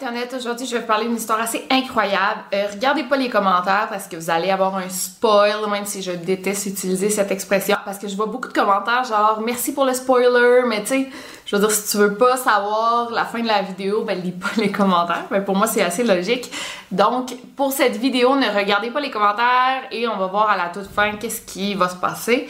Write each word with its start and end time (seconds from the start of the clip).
Internet, 0.00 0.32
aujourd'hui 0.34 0.66
je 0.66 0.72
vais 0.72 0.80
vous 0.80 0.86
parler 0.86 1.04
d'une 1.04 1.16
histoire 1.16 1.38
assez 1.42 1.66
incroyable. 1.70 2.40
Euh, 2.54 2.68
regardez 2.72 3.02
pas 3.02 3.18
les 3.18 3.28
commentaires 3.28 3.86
parce 3.90 4.08
que 4.08 4.16
vous 4.16 4.30
allez 4.30 4.50
avoir 4.50 4.74
un 4.76 4.88
spoil, 4.88 5.68
même 5.70 5.84
si 5.84 6.00
je 6.00 6.12
déteste 6.12 6.64
utiliser 6.64 7.10
cette 7.10 7.30
expression. 7.30 7.76
Parce 7.84 7.98
que 7.98 8.08
je 8.08 8.16
vois 8.16 8.24
beaucoup 8.24 8.48
de 8.48 8.54
commentaires 8.54 9.04
genre 9.04 9.42
merci 9.44 9.74
pour 9.74 9.84
le 9.84 9.92
spoiler, 9.92 10.62
mais 10.66 10.80
tu 10.80 10.86
sais, 10.86 11.10
je 11.44 11.54
veux 11.54 11.60
dire, 11.60 11.70
si 11.70 11.90
tu 11.90 11.98
veux 11.98 12.14
pas 12.14 12.38
savoir 12.38 13.10
la 13.10 13.26
fin 13.26 13.42
de 13.42 13.46
la 13.46 13.60
vidéo, 13.60 14.02
ben 14.02 14.18
lis 14.18 14.32
pas 14.32 14.48
les 14.56 14.72
commentaires. 14.72 15.26
Mais 15.30 15.42
pour 15.42 15.54
moi, 15.54 15.66
c'est 15.66 15.82
assez 15.82 16.02
logique. 16.02 16.50
Donc, 16.90 17.34
pour 17.54 17.70
cette 17.70 17.98
vidéo, 17.98 18.36
ne 18.36 18.48
regardez 18.58 18.90
pas 18.90 19.00
les 19.00 19.10
commentaires 19.10 19.82
et 19.90 20.08
on 20.08 20.16
va 20.16 20.28
voir 20.28 20.48
à 20.48 20.56
la 20.56 20.70
toute 20.70 20.90
fin 20.90 21.12
qu'est-ce 21.16 21.42
qui 21.42 21.74
va 21.74 21.90
se 21.90 21.96
passer. 21.96 22.48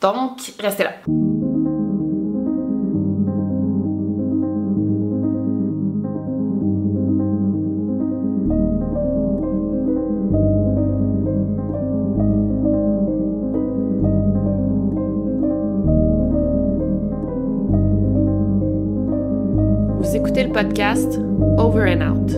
Donc, 0.00 0.38
restez 0.60 0.84
là. 0.84 0.92
Podcast 20.56 21.18
Over 21.58 21.86
and 21.86 22.00
Out. 22.00 22.30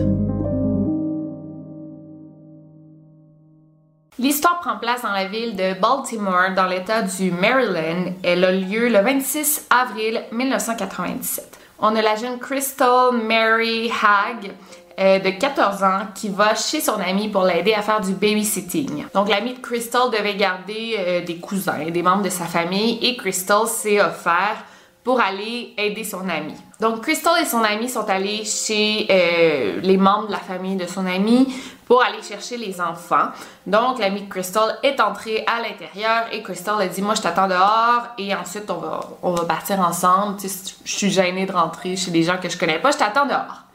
L'histoire 4.17 4.59
prend 4.59 4.77
place 4.77 5.03
dans 5.03 5.13
la 5.13 5.29
ville 5.29 5.55
de 5.55 5.79
Baltimore, 5.79 6.49
dans 6.53 6.65
l'État 6.65 7.01
du 7.01 7.31
Maryland. 7.31 8.11
Elle 8.21 8.43
a 8.43 8.51
lieu 8.51 8.89
le 8.89 8.99
26 8.99 9.67
avril 9.69 10.21
1997. 10.33 11.59
On 11.79 11.95
a 11.95 12.01
la 12.01 12.17
jeune 12.17 12.39
Crystal 12.39 13.13
Mary 13.13 13.89
Hagg, 13.89 14.51
euh, 14.99 15.19
de 15.19 15.29
14 15.29 15.81
ans 15.83 16.07
qui 16.13 16.27
va 16.27 16.55
chez 16.55 16.81
son 16.81 16.99
ami 16.99 17.29
pour 17.29 17.43
l'aider 17.43 17.73
à 17.73 17.81
faire 17.81 18.01
du 18.01 18.11
babysitting. 18.11 19.05
Donc 19.13 19.29
l'ami 19.29 19.53
de 19.53 19.59
Crystal 19.59 20.11
devait 20.11 20.35
garder 20.35 20.97
euh, 20.99 21.21
des 21.23 21.37
cousins, 21.37 21.89
des 21.89 22.03
membres 22.03 22.23
de 22.23 22.29
sa 22.29 22.47
famille 22.47 22.99
et 23.01 23.15
Crystal 23.15 23.65
s'est 23.65 24.01
offert 24.01 24.65
pour 25.05 25.21
aller 25.21 25.73
aider 25.77 26.03
son 26.03 26.27
ami. 26.27 26.55
Donc 26.79 27.01
Crystal 27.01 27.33
et 27.41 27.45
son 27.45 27.61
ami 27.61 27.89
sont 27.89 28.09
allés 28.09 28.45
chez 28.45 29.05
euh, 29.09 29.81
les 29.81 29.97
membres 29.97 30.27
de 30.27 30.31
la 30.31 30.39
famille 30.39 30.77
de 30.77 30.87
son 30.87 31.05
ami 31.05 31.53
pour 31.85 32.01
aller 32.01 32.21
chercher 32.21 32.55
les 32.55 32.79
enfants. 32.79 33.29
Donc 33.67 33.99
l'ami 33.99 34.21
de 34.21 34.29
Crystal 34.29 34.77
est 34.81 35.01
entré 35.01 35.43
à 35.45 35.61
l'intérieur 35.61 36.27
et 36.31 36.41
Crystal 36.41 36.81
a 36.81 36.87
dit 36.87 37.01
moi 37.01 37.15
je 37.15 37.21
t'attends 37.21 37.49
dehors 37.49 38.07
et 38.17 38.33
ensuite 38.33 38.69
on 38.71 38.77
va 38.77 39.01
on 39.23 39.31
va 39.31 39.43
partir 39.43 39.79
ensemble. 39.81 40.37
Tu 40.39 40.47
sais, 40.47 40.75
je 40.85 40.95
suis 40.95 41.09
gênée 41.09 41.45
de 41.45 41.51
rentrer 41.51 41.97
chez 41.97 42.11
des 42.11 42.23
gens 42.23 42.37
que 42.37 42.47
je 42.47 42.57
connais 42.57 42.79
pas, 42.79 42.91
je 42.91 42.97
t'attends 42.97 43.25
dehors. 43.25 43.68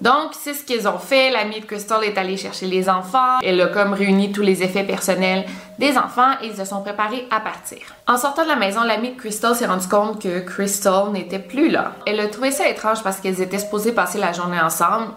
Donc, 0.00 0.32
c'est 0.32 0.54
ce 0.54 0.64
qu'ils 0.64 0.86
ont 0.88 0.98
fait. 0.98 1.30
L'amie 1.30 1.60
de 1.60 1.64
Crystal 1.64 2.02
est 2.04 2.18
allée 2.18 2.36
chercher 2.36 2.66
les 2.66 2.88
enfants. 2.88 3.38
Elle 3.42 3.60
a 3.60 3.66
comme 3.66 3.92
réuni 3.92 4.32
tous 4.32 4.42
les 4.42 4.62
effets 4.62 4.84
personnels 4.84 5.44
des 5.78 5.96
enfants 5.96 6.32
et 6.42 6.48
ils 6.48 6.56
se 6.56 6.64
sont 6.64 6.82
préparés 6.82 7.26
à 7.30 7.40
partir. 7.40 7.78
En 8.06 8.16
sortant 8.16 8.44
de 8.44 8.48
la 8.48 8.56
maison, 8.56 8.82
l'amie 8.82 9.12
de 9.12 9.18
Crystal 9.18 9.54
s'est 9.54 9.66
rendue 9.66 9.88
compte 9.88 10.22
que 10.22 10.40
Crystal 10.40 11.10
n'était 11.12 11.38
plus 11.38 11.70
là. 11.70 11.92
Elle 12.06 12.20
a 12.20 12.28
trouvé 12.28 12.50
ça 12.50 12.68
étrange 12.68 13.02
parce 13.02 13.20
qu'elles 13.20 13.40
étaient 13.40 13.58
supposées 13.58 13.92
passer 13.92 14.18
la 14.18 14.32
journée 14.32 14.60
ensemble. 14.60 15.08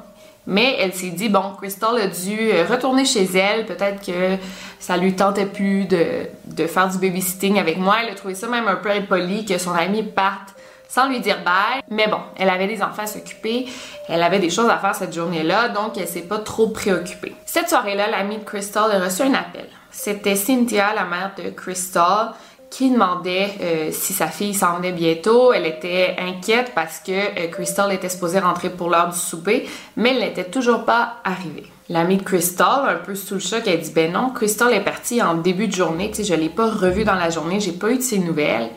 Mais 0.47 0.77
elle 0.79 0.93
s'est 0.93 1.09
dit, 1.09 1.29
bon, 1.29 1.53
Crystal 1.57 1.95
a 1.97 2.07
dû 2.07 2.51
retourner 2.67 3.05
chez 3.05 3.25
elle. 3.37 3.65
Peut-être 3.65 4.03
que 4.03 4.37
ça 4.79 4.97
lui 4.97 5.15
tentait 5.15 5.45
plus 5.45 5.85
de, 5.85 6.05
de 6.45 6.65
faire 6.65 6.87
du 6.89 6.97
babysitting 6.97 7.59
avec 7.59 7.77
moi. 7.77 7.97
Elle 8.01 8.11
a 8.11 8.15
trouvé 8.15 8.33
ça 8.33 8.47
même 8.47 8.67
un 8.67 8.77
peu 8.77 8.89
impoli 8.89 9.45
que 9.45 9.57
son 9.57 9.73
amie 9.73 10.03
parte 10.03 10.55
sans 10.89 11.07
lui 11.07 11.21
dire 11.21 11.37
bye. 11.45 11.81
Mais 11.89 12.07
bon, 12.07 12.19
elle 12.37 12.49
avait 12.49 12.67
des 12.67 12.81
enfants 12.81 13.03
à 13.03 13.07
s'occuper, 13.07 13.67
elle 14.09 14.23
avait 14.23 14.39
des 14.39 14.49
choses 14.49 14.69
à 14.69 14.77
faire 14.77 14.95
cette 14.95 15.13
journée-là, 15.13 15.69
donc 15.69 15.97
elle 15.97 16.07
s'est 16.07 16.23
pas 16.23 16.39
trop 16.39 16.67
préoccupée. 16.67 17.35
Cette 17.45 17.69
soirée-là, 17.69 18.09
l'amie 18.09 18.39
de 18.39 18.43
Crystal 18.43 18.91
a 18.91 18.99
reçu 18.99 19.21
un 19.21 19.33
appel. 19.33 19.67
C'était 19.91 20.35
Cynthia, 20.35 20.93
la 20.93 21.05
mère 21.05 21.31
de 21.37 21.49
Crystal, 21.51 22.31
qui 22.69 22.91
demandait 22.91 23.49
euh, 23.61 23.89
si 23.91 24.13
sa 24.13 24.27
fille 24.27 24.53
s'en 24.53 24.77
venait 24.77 24.91
bientôt. 24.91 25.53
Elle 25.53 25.65
était 25.65 26.15
inquiète 26.19 26.73
parce 26.75 26.99
que 26.99 27.11
euh, 27.11 27.47
Crystal 27.47 27.91
était 27.91 28.09
supposée 28.09 28.39
rentrer 28.39 28.69
pour 28.69 28.89
l'heure 28.89 29.09
du 29.09 29.17
souper, 29.17 29.67
mais 29.95 30.11
elle 30.11 30.19
n'était 30.19 30.45
toujours 30.45 30.85
pas 30.85 31.15
arrivée. 31.23 31.65
L'amie 31.89 32.17
de 32.17 32.23
Crystal, 32.23 32.87
un 32.87 33.03
peu 33.03 33.15
sous 33.15 33.35
le 33.35 33.39
choc, 33.39 33.63
elle 33.65 33.79
dit 33.79 33.91
Ben 33.91 34.11
non, 34.11 34.29
Crystal 34.29 34.71
est 34.73 34.83
partie 34.83 35.21
en 35.23 35.35
début 35.35 35.67
de 35.67 35.73
journée, 35.73 36.11
tu 36.11 36.17
sais, 36.17 36.23
je 36.23 36.35
l'ai 36.35 36.49
pas 36.49 36.69
revue 36.69 37.03
dans 37.03 37.15
la 37.15 37.31
journée, 37.31 37.59
j'ai 37.59 37.71
pas 37.71 37.89
eu 37.89 37.97
de 37.97 38.03
ses 38.03 38.19
nouvelles. 38.19 38.69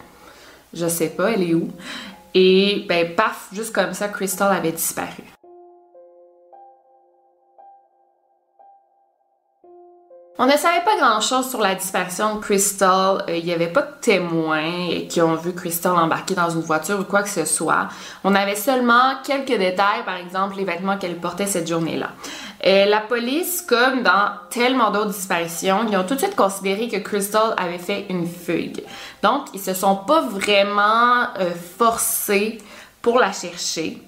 Je 0.72 0.86
sais 0.86 1.10
pas, 1.10 1.32
elle 1.32 1.42
est 1.42 1.54
où? 1.54 1.68
Et 2.34 2.86
ben 2.88 3.14
paf, 3.14 3.48
juste 3.52 3.74
comme 3.74 3.92
ça, 3.92 4.08
Crystal 4.08 4.54
avait 4.54 4.72
disparu. 4.72 5.22
On 10.38 10.46
ne 10.46 10.56
savait 10.56 10.82
pas 10.82 10.96
grand-chose 10.96 11.50
sur 11.50 11.60
la 11.60 11.74
disparition 11.74 12.36
de 12.36 12.40
Crystal. 12.40 13.22
Euh, 13.28 13.36
il 13.36 13.44
n'y 13.44 13.52
avait 13.52 13.68
pas 13.68 13.82
de 13.82 13.92
témoins 14.00 15.02
qui 15.08 15.20
ont 15.20 15.36
vu 15.36 15.54
Crystal 15.54 15.92
embarquer 15.94 16.34
dans 16.34 16.50
une 16.50 16.62
voiture 16.62 16.98
ou 16.98 17.04
quoi 17.04 17.22
que 17.22 17.28
ce 17.28 17.44
soit. 17.44 17.88
On 18.24 18.34
avait 18.34 18.56
seulement 18.56 19.16
quelques 19.24 19.56
détails, 19.56 20.04
par 20.04 20.16
exemple 20.16 20.56
les 20.56 20.64
vêtements 20.64 20.96
qu'elle 20.96 21.18
portait 21.18 21.46
cette 21.46 21.68
journée-là. 21.68 22.08
Euh, 22.64 22.84
la 22.84 23.00
police, 23.00 23.60
comme 23.62 24.02
dans 24.02 24.30
tellement 24.48 24.90
d'autres 24.90 25.10
disparitions, 25.10 25.80
ils 25.88 25.96
ont 25.96 26.04
tout 26.04 26.14
de 26.14 26.20
suite 26.20 26.36
considéré 26.36 26.88
que 26.88 26.98
Crystal 26.98 27.54
avait 27.56 27.78
fait 27.78 28.06
une 28.08 28.26
fugue. 28.26 28.82
Donc, 29.22 29.46
ils 29.52 29.60
se 29.60 29.74
sont 29.74 29.96
pas 29.96 30.20
vraiment 30.20 31.24
euh, 31.40 31.50
forcés 31.78 32.58
pour 33.00 33.18
la 33.18 33.32
chercher. 33.32 34.00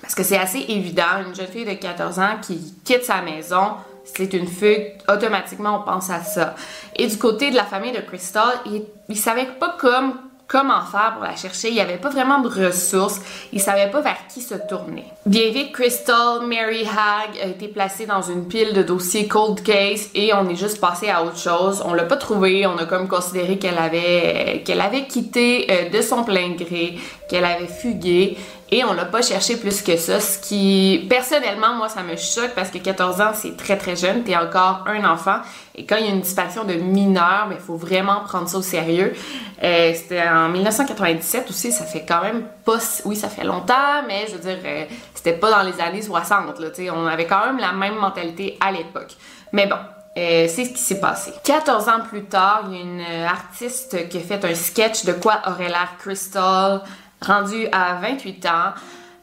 Parce 0.00 0.14
que 0.14 0.24
c'est 0.24 0.38
assez 0.38 0.64
évident, 0.68 1.22
une 1.26 1.34
jeune 1.34 1.46
fille 1.46 1.64
de 1.64 1.74
14 1.74 2.18
ans 2.18 2.36
qui 2.42 2.74
quitte 2.84 3.04
sa 3.04 3.22
maison, 3.22 3.74
c'est 4.04 4.32
une 4.32 4.48
fugue, 4.48 4.94
automatiquement 5.08 5.80
on 5.80 5.82
pense 5.84 6.10
à 6.10 6.22
ça. 6.22 6.54
Et 6.96 7.06
du 7.06 7.18
côté 7.18 7.50
de 7.50 7.56
la 7.56 7.64
famille 7.64 7.92
de 7.92 8.00
Crystal, 8.00 8.54
ils, 8.66 8.82
ils 9.08 9.16
savaient 9.16 9.50
pas 9.60 9.76
comme 9.78 10.14
comment 10.48 10.80
faire 10.80 11.14
pour 11.14 11.24
la 11.24 11.36
chercher. 11.36 11.68
Il 11.68 11.74
n'y 11.74 11.80
avait 11.80 11.98
pas 11.98 12.08
vraiment 12.08 12.40
de 12.40 12.48
ressources. 12.48 13.20
Il 13.52 13.60
savait 13.60 13.90
pas 13.90 14.00
vers 14.00 14.16
qui 14.32 14.40
se 14.40 14.54
tourner. 14.54 15.04
Bien 15.26 15.50
vite, 15.50 15.72
Crystal 15.72 16.40
Mary 16.46 16.84
Hagg 16.84 17.38
a 17.40 17.46
été 17.46 17.68
placée 17.68 18.06
dans 18.06 18.22
une 18.22 18.48
pile 18.48 18.72
de 18.72 18.82
dossiers 18.82 19.28
cold 19.28 19.62
case 19.62 20.08
et 20.14 20.32
on 20.32 20.48
est 20.48 20.56
juste 20.56 20.80
passé 20.80 21.10
à 21.10 21.22
autre 21.22 21.38
chose. 21.38 21.82
On 21.84 21.92
l'a 21.92 22.04
pas 22.04 22.16
trouvée. 22.16 22.66
On 22.66 22.78
a 22.78 22.86
comme 22.86 23.06
considéré 23.08 23.58
qu'elle 23.58 23.78
avait 23.78 24.62
qu'elle 24.64 24.80
avait 24.80 25.06
quitté 25.06 25.66
euh, 25.70 25.90
de 25.90 26.00
son 26.00 26.24
plein 26.24 26.50
gré, 26.50 26.98
qu'elle 27.28 27.44
avait 27.44 27.66
fugué 27.66 28.38
et 28.70 28.84
on 28.84 28.92
l'a 28.92 29.06
pas 29.06 29.22
cherché 29.22 29.56
plus 29.56 29.80
que 29.82 29.96
ça, 29.96 30.20
ce 30.20 30.38
qui, 30.38 31.06
personnellement, 31.08 31.74
moi, 31.74 31.88
ça 31.88 32.02
me 32.02 32.16
choque 32.16 32.50
parce 32.54 32.70
que 32.70 32.78
14 32.78 33.20
ans, 33.20 33.30
c'est 33.32 33.56
très 33.56 33.78
très 33.78 33.96
jeune, 33.96 34.24
t'es 34.24 34.36
encore 34.36 34.84
un 34.86 35.04
enfant, 35.10 35.38
et 35.74 35.86
quand 35.86 35.96
il 35.96 36.06
y 36.06 36.08
a 36.08 36.12
une 36.12 36.20
disparition 36.20 36.64
de 36.64 36.74
mineurs, 36.74 37.46
il 37.46 37.54
ben, 37.54 37.58
faut 37.58 37.76
vraiment 37.76 38.20
prendre 38.20 38.48
ça 38.48 38.58
au 38.58 38.62
sérieux. 38.62 39.14
Euh, 39.62 39.92
c'était 39.94 40.22
en 40.28 40.48
1997 40.50 41.48
aussi, 41.48 41.72
ça 41.72 41.84
fait 41.84 42.04
quand 42.06 42.22
même 42.22 42.44
pas, 42.64 42.78
oui, 43.04 43.16
ça 43.16 43.28
fait 43.28 43.44
longtemps, 43.44 44.02
mais 44.06 44.26
je 44.26 44.32
veux 44.32 44.40
dire, 44.40 44.58
euh, 44.64 44.84
c'était 45.14 45.34
pas 45.34 45.50
dans 45.50 45.62
les 45.62 45.80
années 45.80 46.02
60, 46.02 46.58
là, 46.58 46.68
on 46.94 47.06
avait 47.06 47.26
quand 47.26 47.46
même 47.46 47.58
la 47.58 47.72
même 47.72 47.94
mentalité 47.94 48.58
à 48.60 48.70
l'époque. 48.70 49.16
Mais 49.52 49.66
bon, 49.66 49.76
euh, 50.18 50.46
c'est 50.48 50.64
ce 50.64 50.70
qui 50.70 50.78
s'est 50.78 51.00
passé. 51.00 51.32
14 51.44 51.88
ans 51.88 52.00
plus 52.06 52.24
tard, 52.24 52.64
il 52.68 52.76
y 52.76 52.80
a 52.80 52.82
une 52.82 53.24
artiste 53.24 54.08
qui 54.08 54.18
a 54.18 54.20
fait 54.20 54.44
un 54.44 54.54
sketch 54.54 55.04
de 55.04 55.12
quoi 55.12 55.40
aurait 55.46 55.68
l'air 55.68 55.94
Crystal 55.98 56.82
rendu 57.20 57.66
à 57.72 57.94
28 58.00 58.46
ans. 58.46 58.72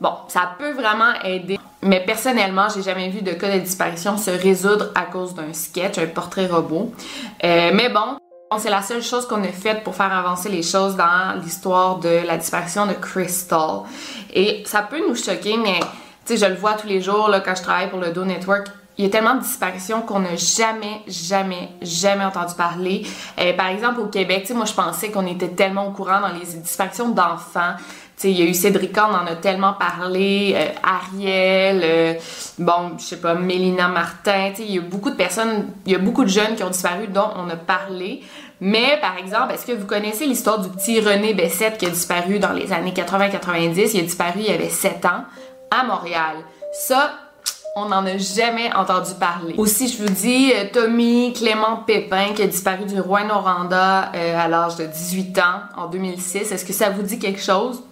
Bon, 0.02 0.12
ça 0.28 0.56
peut 0.58 0.72
vraiment 0.72 1.14
aider. 1.24 1.58
Mais 1.82 2.00
personnellement, 2.04 2.68
j'ai 2.74 2.82
jamais 2.82 3.10
vu 3.10 3.22
de 3.22 3.32
cas 3.32 3.54
de 3.54 3.60
disparition 3.60 4.18
se 4.18 4.32
résoudre 4.32 4.92
à 4.96 5.04
cause 5.04 5.36
d'un 5.36 5.54
sketch, 5.54 5.98
un 5.98 6.08
portrait 6.08 6.48
robot. 6.48 6.92
Euh, 7.44 7.72
mais 7.74 7.90
bon, 7.90 8.18
c'est 8.58 8.70
la 8.70 8.82
seule 8.82 9.04
chose 9.04 9.28
qu'on 9.28 9.44
a 9.44 9.50
faite 9.50 9.84
pour 9.84 9.96
faire 9.96 10.12
avancer 10.12 10.50
les 10.50 10.64
choses 10.64 10.96
dans 10.96 11.40
l'histoire 11.42 12.00
de 12.00 12.26
la 12.26 12.38
disparition 12.38 12.86
de 12.88 12.94
Crystal. 12.94 13.82
Et 14.34 14.64
ça 14.66 14.82
peut 14.82 15.00
nous 15.08 15.16
choquer, 15.16 15.58
mais 15.58 15.80
tu 16.26 16.36
sais, 16.36 16.38
je 16.38 16.46
le 16.46 16.56
vois 16.58 16.74
tous 16.74 16.88
les 16.88 17.02
jours 17.02 17.30
là, 17.30 17.40
quand 17.40 17.56
je 17.56 17.62
travaille 17.62 17.90
pour 17.90 18.00
le 18.00 18.12
Do 18.12 18.26
Network 18.26 18.68
il 18.98 19.06
y 19.06 19.08
a 19.08 19.12
tellement 19.12 19.36
de 19.36 19.42
disparitions 19.42 20.02
qu'on 20.02 20.20
n'a 20.20 20.36
jamais, 20.36 21.02
jamais, 21.08 21.70
jamais 21.82 22.24
entendu 22.24 22.56
parler. 22.56 23.06
Euh, 23.40 23.54
par 23.54 23.68
exemple, 23.68 24.00
au 24.00 24.08
Québec, 24.08 24.50
moi, 24.56 24.66
je 24.66 24.74
pensais 24.74 25.12
qu'on 25.12 25.28
était 25.28 25.50
tellement 25.50 25.88
au 25.88 25.92
courant 25.92 26.22
dans 26.22 26.30
les 26.30 26.46
disparitions 26.46 27.10
d'enfants. 27.10 27.76
il 28.24 28.32
y 28.32 28.42
a 28.42 28.46
eu 28.46 28.54
Cédric, 28.54 28.98
on 28.98 29.14
en 29.14 29.28
a 29.28 29.36
tellement 29.36 29.74
parlé, 29.74 30.54
euh, 30.56 30.68
Ariel, 30.82 31.82
euh, 31.84 32.14
bon, 32.58 32.94
je 32.98 33.04
sais 33.04 33.18
pas, 33.18 33.36
Mélina 33.36 33.90
Martin, 33.90 34.54
il 34.60 34.72
y 34.72 34.78
a 34.78 34.82
beaucoup 34.82 35.10
de 35.10 35.16
personnes, 35.16 35.68
il 35.86 35.92
y 35.92 35.96
a 35.96 36.00
beaucoup 36.00 36.24
de 36.24 36.30
jeunes 36.30 36.56
qui 36.56 36.64
ont 36.64 36.70
disparu 36.70 37.08
dont 37.08 37.32
on 37.36 37.50
a 37.50 37.58
parlé. 37.58 38.22
Mais, 38.62 38.98
par 39.02 39.18
exemple, 39.18 39.54
est-ce 39.54 39.66
que 39.66 39.74
vous 39.74 39.86
connaissez 39.86 40.26
l'histoire 40.26 40.60
du 40.60 40.70
petit 40.70 41.02
René 41.02 41.34
Bessette 41.34 41.78
qui 41.78 41.86
a 41.86 41.90
disparu 41.90 42.40
dans 42.40 42.54
les 42.54 42.72
années 42.72 42.94
80-90? 42.94 43.92
Il 43.94 44.00
a 44.00 44.04
disparu, 44.04 44.40
il 44.40 44.50
avait 44.50 44.70
7 44.70 45.06
ans, 45.06 45.26
à 45.70 45.84
Montréal. 45.84 46.38
Ça, 46.72 47.12
on 47.78 47.90
n'en 47.90 48.06
a 48.06 48.18
jamais 48.18 48.74
entendu 48.74 49.12
parler. 49.20 49.54
Aussi, 49.58 49.90
je 49.90 50.02
vous 50.02 50.10
dis, 50.10 50.54
euh, 50.56 50.64
Tommy 50.72 51.34
Clément 51.34 51.84
Pépin 51.86 52.34
qui 52.34 52.42
a 52.42 52.48
disparu 52.48 52.86
du 52.86 53.02
roi 53.02 53.26
Noranda 53.26 54.14
euh, 54.16 54.40
à 54.40 54.48
l'âge 54.48 54.78
de 54.78 54.86
18 54.86 55.38
ans 55.40 55.60
en 55.76 55.88
2006. 55.88 56.54
Est-ce 56.54 56.64
que 56.64 56.72
ça 56.72 56.90
vous 56.90 57.02
dit 57.02 57.20
quelque 57.20 57.42
chose? 57.42 57.84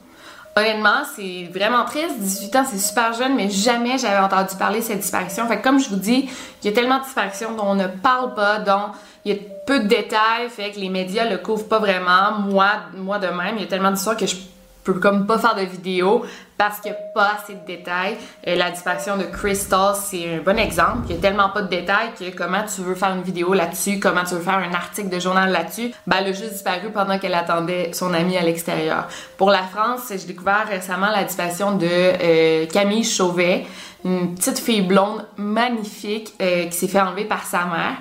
Honnêtement, 0.56 1.02
c'est 1.18 1.50
vraiment 1.54 1.84
triste. 1.84 2.18
18 2.18 2.56
ans, 2.56 2.64
c'est 2.70 2.78
super 2.78 3.12
jeune, 3.12 3.36
mais 3.36 3.50
jamais 3.50 3.98
j'avais 3.98 4.24
entendu 4.24 4.56
parler 4.58 4.80
de 4.80 4.86
cette 4.86 5.02
disparition. 5.02 5.46
Fait 5.50 5.58
que 5.58 5.64
comme 5.64 5.82
je 5.82 5.90
vous 5.90 5.98
dis, 5.98 6.30
il 6.64 6.66
y 6.66 6.70
a 6.70 6.74
tellement 6.74 7.00
de 7.00 7.04
disparitions 7.04 7.54
dont 7.54 7.66
on 7.66 7.76
ne 7.76 7.88
parle 7.88 8.34
pas, 8.36 8.60
dont 8.60 8.94
il 9.26 9.34
y 9.34 9.36
a 9.36 9.40
peu 9.68 9.82
de 9.82 9.88
détails, 9.88 10.50
fait 10.50 10.72
que 10.72 10.80
les 10.80 10.90
médias 10.90 11.30
le 11.30 11.40
couvrent 11.40 11.68
pas 11.68 11.80
vraiment. 11.80 12.40
Moi, 12.40 12.70
moi 12.96 13.20
de 13.20 13.28
même, 13.28 13.56
il 13.58 13.62
y 13.62 13.66
a 13.66 13.68
tellement 13.68 13.92
d'histoires 13.92 14.16
que 14.16 14.28
je 14.28 14.36
peux 14.84 15.00
pas 15.00 15.38
faire 15.38 15.56
de 15.56 15.62
vidéo 15.62 16.24
parce 16.58 16.80
qu'il 16.80 16.92
n'y 16.92 16.98
a 16.98 17.02
pas 17.14 17.36
assez 17.36 17.54
de 17.54 17.66
détails. 17.66 18.18
Euh, 18.48 18.56
la 18.56 18.72
disparition 18.72 19.18
de 19.18 19.24
Crystal, 19.24 19.96
c'est 19.96 20.36
un 20.36 20.42
bon 20.42 20.58
exemple. 20.58 21.00
Il 21.10 21.14
n'y 21.14 21.20
a 21.20 21.22
tellement 21.22 21.50
pas 21.50 21.62
de 21.62 21.68
détails 21.68 22.10
que 22.18 22.36
comment 22.36 22.64
tu 22.64 22.82
veux 22.82 22.96
faire 22.96 23.14
une 23.14 23.24
vidéo 23.24 23.54
là-dessus, 23.54 24.00
comment 24.00 24.24
tu 24.24 24.36
veux 24.36 24.42
faire 24.42 24.58
un 24.58 24.74
article 24.74 25.10
de 25.10 25.20
journal 25.20 25.52
là-dessus, 25.52 25.92
ben 26.08 26.18
elle 26.20 26.28
a 26.28 26.34
juste 26.34 26.54
disparu 26.54 26.90
pendant 26.94 27.18
qu'elle 27.20 27.34
attendait 27.34 27.92
son 27.94 28.14
ami 28.14 28.38
à 28.38 28.44
l'extérieur. 28.44 29.08
Pour 29.38 29.50
la 29.50 29.64
France, 29.64 30.02
j'ai 30.10 30.28
découvert 30.28 30.68
récemment 30.70 31.10
la 31.10 31.24
disparition 31.24 31.76
de 31.76 31.88
euh, 31.90 32.66
Camille 32.68 33.04
Chauvet, 33.04 33.66
une 34.06 34.36
petite 34.36 34.60
fille 34.60 34.82
blonde 34.82 35.26
magnifique 35.38 36.34
euh, 36.42 36.66
qui 36.66 36.74
s'est 36.78 36.88
fait 36.88 37.02
enlever 37.02 37.26
par 37.26 37.46
sa 37.46 37.66
mère 37.66 37.98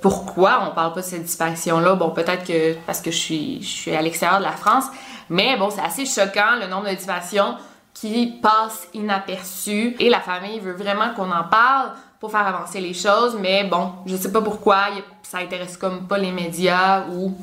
pourquoi 0.00 0.68
on 0.70 0.74
parle 0.74 0.92
pas 0.92 1.00
de 1.00 1.06
cette 1.06 1.22
disparition-là. 1.22 1.94
Bon, 1.94 2.10
peut-être 2.10 2.44
que 2.44 2.74
parce 2.86 3.00
que 3.00 3.10
je 3.10 3.16
suis, 3.16 3.62
je 3.62 3.68
suis 3.68 3.96
à 3.96 4.02
l'extérieur 4.02 4.38
de 4.38 4.44
la 4.44 4.52
France, 4.52 4.84
mais 5.28 5.56
bon, 5.56 5.70
c'est 5.70 5.82
assez 5.82 6.06
choquant 6.06 6.56
le 6.60 6.66
nombre 6.66 6.88
de 6.88 6.94
disparitions 6.94 7.56
qui 7.92 8.26
passent 8.42 8.88
inaperçues 8.92 9.96
et 9.98 10.10
la 10.10 10.20
famille 10.20 10.60
veut 10.60 10.72
vraiment 10.72 11.14
qu'on 11.14 11.30
en 11.30 11.44
parle 11.44 11.92
pour 12.20 12.30
faire 12.30 12.46
avancer 12.46 12.80
les 12.80 12.94
choses, 12.94 13.36
mais 13.40 13.64
bon, 13.64 13.92
je 14.06 14.16
sais 14.16 14.32
pas 14.32 14.40
pourquoi, 14.40 14.86
ça 15.22 15.38
intéresse 15.38 15.76
comme 15.76 16.06
pas 16.06 16.18
les 16.18 16.32
médias 16.32 17.04
ou 17.12 17.36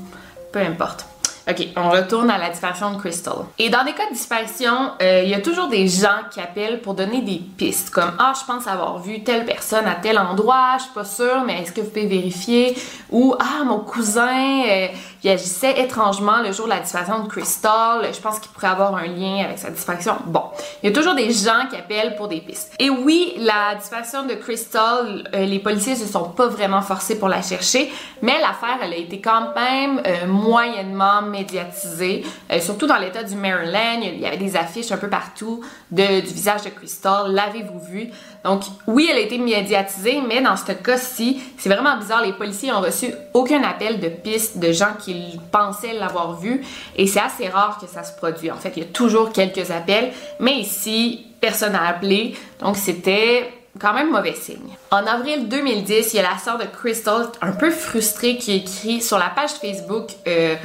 peu 0.51 0.59
importe. 0.59 1.05
OK, 1.49 1.67
on 1.75 1.89
retourne 1.89 2.29
à 2.29 2.37
la 2.37 2.49
disparition 2.49 2.93
de 2.93 2.99
Crystal. 2.99 3.33
Et 3.57 3.69
dans 3.69 3.83
des 3.83 3.93
cas 3.93 4.05
de 4.07 4.13
disparition, 4.13 4.91
euh, 5.01 5.21
il 5.23 5.29
y 5.29 5.33
a 5.33 5.41
toujours 5.41 5.69
des 5.69 5.87
gens 5.87 6.19
qui 6.29 6.39
appellent 6.39 6.81
pour 6.81 6.93
donner 6.93 7.21
des 7.21 7.41
pistes, 7.57 7.89
comme 7.89 8.11
Ah, 8.19 8.33
je 8.39 8.45
pense 8.45 8.67
avoir 8.67 8.99
vu 8.99 9.23
telle 9.23 9.45
personne 9.45 9.87
à 9.87 9.95
tel 9.95 10.19
endroit, 10.19 10.77
je 10.77 10.83
suis 10.83 10.93
pas 10.93 11.03
sûre, 11.05 11.43
mais 11.45 11.61
est-ce 11.61 11.71
que 11.71 11.81
vous 11.81 11.87
pouvez 11.89 12.05
vérifier? 12.05 12.77
Ou 13.09 13.33
Ah, 13.39 13.63
mon 13.63 13.79
cousin, 13.79 14.63
euh, 14.69 14.87
il 15.23 15.31
agissait 15.31 15.81
étrangement 15.81 16.41
le 16.43 16.51
jour 16.51 16.65
de 16.65 16.71
la 16.71 16.79
disparition 16.79 17.23
de 17.23 17.27
Crystal, 17.27 18.07
je 18.13 18.19
pense 18.19 18.39
qu'il 18.39 18.51
pourrait 18.51 18.67
avoir 18.67 18.95
un 18.95 19.07
lien 19.07 19.43
avec 19.43 19.57
sa 19.57 19.71
disparition. 19.71 20.17
Bon, 20.25 20.43
il 20.83 20.89
y 20.89 20.93
a 20.93 20.95
toujours 20.95 21.15
des 21.15 21.31
gens 21.31 21.65
qui 21.71 21.75
appellent 21.75 22.15
pour 22.15 22.27
des 22.27 22.41
pistes. 22.41 22.71
Et 22.77 22.91
oui, 22.91 23.33
la 23.39 23.75
disparition 23.75 24.27
de 24.27 24.35
Crystal, 24.35 25.27
euh, 25.33 25.45
les 25.45 25.59
policiers 25.59 25.95
se 25.95 26.05
sont 26.05 26.29
pas 26.29 26.47
vraiment 26.47 26.83
forcés 26.83 27.17
pour 27.17 27.29
la 27.29 27.41
chercher, 27.41 27.91
mais 28.21 28.39
l'affaire, 28.39 28.77
elle 28.83 28.93
a 28.93 28.97
été 28.97 29.19
quand 29.19 29.55
même 29.55 30.01
moyennement 30.27 31.30
médiatisé, 31.31 32.23
euh, 32.51 32.59
surtout 32.59 32.87
dans 32.87 32.97
l'état 32.97 33.23
du 33.23 33.35
Maryland. 33.35 34.01
Il 34.01 34.19
y 34.19 34.25
avait 34.25 34.37
des 34.37 34.55
affiches 34.55 34.91
un 34.91 34.97
peu 34.97 35.09
partout 35.09 35.63
de, 35.89 36.21
du 36.21 36.33
visage 36.33 36.63
de 36.63 36.69
Crystal. 36.69 37.31
L'avez-vous 37.31 37.79
vu? 37.79 38.09
Donc, 38.43 38.63
oui, 38.87 39.07
elle 39.09 39.17
a 39.17 39.21
été 39.21 39.37
médiatisée, 39.37 40.21
mais 40.27 40.41
dans 40.41 40.55
ce 40.55 40.71
cas-ci, 40.71 41.41
c'est 41.57 41.69
vraiment 41.69 41.97
bizarre. 41.97 42.23
Les 42.23 42.33
policiers 42.33 42.71
ont 42.71 42.81
reçu 42.81 43.13
aucun 43.33 43.63
appel 43.63 43.99
de 43.99 44.09
piste 44.09 44.57
de 44.57 44.71
gens 44.71 44.93
qui 44.99 45.39
pensaient 45.51 45.93
l'avoir 45.93 46.39
vue. 46.39 46.61
Et 46.95 47.07
c'est 47.07 47.21
assez 47.21 47.47
rare 47.47 47.77
que 47.79 47.87
ça 47.87 48.03
se 48.03 48.15
produise. 48.17 48.51
En 48.51 48.57
fait, 48.57 48.73
il 48.75 48.83
y 48.83 48.85
a 48.85 48.89
toujours 48.89 49.31
quelques 49.31 49.71
appels, 49.71 50.11
mais 50.39 50.53
ici, 50.53 51.25
personne 51.39 51.73
n'a 51.73 51.87
appelé. 51.87 52.35
Donc, 52.59 52.77
c'était 52.77 53.51
quand 53.79 53.93
même 53.93 54.11
mauvais 54.11 54.33
signe. 54.33 54.75
En 54.91 55.05
avril 55.05 55.47
2010, 55.47 56.13
il 56.13 56.17
y 56.17 56.19
a 56.19 56.23
la 56.23 56.37
sœur 56.37 56.57
de 56.57 56.65
Crystal, 56.65 57.27
un 57.41 57.51
peu 57.51 57.71
frustrée, 57.71 58.37
qui 58.37 58.57
écrit 58.57 59.01
sur 59.01 59.17
la 59.17 59.29
page 59.29 59.51
Facebook 59.51 60.09
euh, 60.27 60.55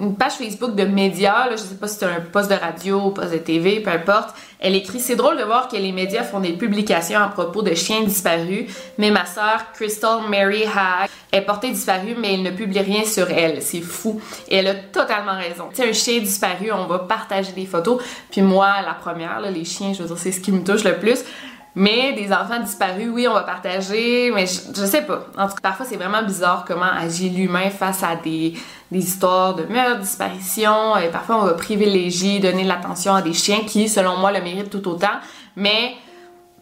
une 0.00 0.16
page 0.16 0.32
Facebook 0.32 0.74
de 0.74 0.84
médias, 0.84 1.48
là, 1.48 1.52
je 1.52 1.62
sais 1.62 1.74
pas 1.74 1.88
si 1.88 1.98
c'est 1.98 2.06
un 2.06 2.20
poste 2.20 2.50
de 2.50 2.56
radio 2.56 3.10
poste 3.10 3.32
de 3.32 3.38
TV, 3.38 3.80
peu 3.80 3.90
importe. 3.90 4.34
Elle 4.58 4.74
écrit 4.74 5.00
C'est 5.00 5.16
drôle 5.16 5.38
de 5.38 5.44
voir 5.44 5.68
que 5.68 5.76
les 5.76 5.92
médias 5.92 6.22
font 6.22 6.40
des 6.40 6.52
publications 6.52 7.20
à 7.20 7.28
propos 7.28 7.62
de 7.62 7.74
chiens 7.74 8.02
disparus, 8.02 8.70
mais 8.98 9.10
ma 9.10 9.26
sœur 9.26 9.72
Crystal 9.74 10.20
Mary 10.28 10.64
Hag 10.64 11.08
est 11.32 11.42
portée 11.42 11.70
disparue, 11.70 12.16
mais 12.18 12.34
elle 12.34 12.42
ne 12.42 12.50
publie 12.50 12.80
rien 12.80 13.04
sur 13.04 13.30
elle. 13.30 13.62
C'est 13.62 13.80
fou. 13.80 14.20
Et 14.48 14.56
elle 14.56 14.68
a 14.68 14.74
totalement 14.74 15.36
raison. 15.36 15.68
Tu 15.74 15.82
un 15.82 15.92
chien 15.92 16.18
disparu, 16.18 16.72
on 16.72 16.86
va 16.86 17.00
partager 17.00 17.52
des 17.52 17.66
photos. 17.66 18.02
Puis 18.30 18.42
moi, 18.42 18.82
la 18.84 18.94
première, 18.94 19.40
là, 19.40 19.50
les 19.50 19.64
chiens, 19.64 19.92
je 19.92 20.02
veux 20.02 20.08
dire, 20.08 20.18
c'est 20.18 20.32
ce 20.32 20.40
qui 20.40 20.52
me 20.52 20.64
touche 20.64 20.84
le 20.84 20.96
plus. 20.98 21.24
Mais 21.76 22.12
des 22.14 22.32
enfants 22.32 22.58
disparus, 22.58 23.08
oui, 23.12 23.28
on 23.28 23.32
va 23.32 23.42
partager, 23.42 24.32
mais 24.34 24.46
je, 24.46 24.84
sais 24.84 25.02
pas. 25.02 25.26
En 25.38 25.46
tout 25.46 25.54
cas, 25.54 25.60
parfois, 25.62 25.86
c'est 25.86 25.96
vraiment 25.96 26.22
bizarre 26.22 26.64
comment 26.66 26.90
agit 26.90 27.30
l'humain 27.30 27.70
face 27.70 28.02
à 28.02 28.16
des, 28.16 28.54
des 28.90 28.98
histoires 28.98 29.54
de 29.54 29.62
meurtre, 29.64 30.00
disparition. 30.00 30.96
Et 30.96 31.08
parfois, 31.08 31.36
on 31.36 31.44
va 31.44 31.54
privilégier, 31.54 32.40
donner 32.40 32.64
de 32.64 32.68
l'attention 32.68 33.14
à 33.14 33.22
des 33.22 33.32
chiens 33.32 33.60
qui, 33.66 33.88
selon 33.88 34.16
moi, 34.16 34.32
le 34.32 34.40
méritent 34.40 34.70
tout 34.70 34.86
autant, 34.88 35.20
mais 35.54 35.94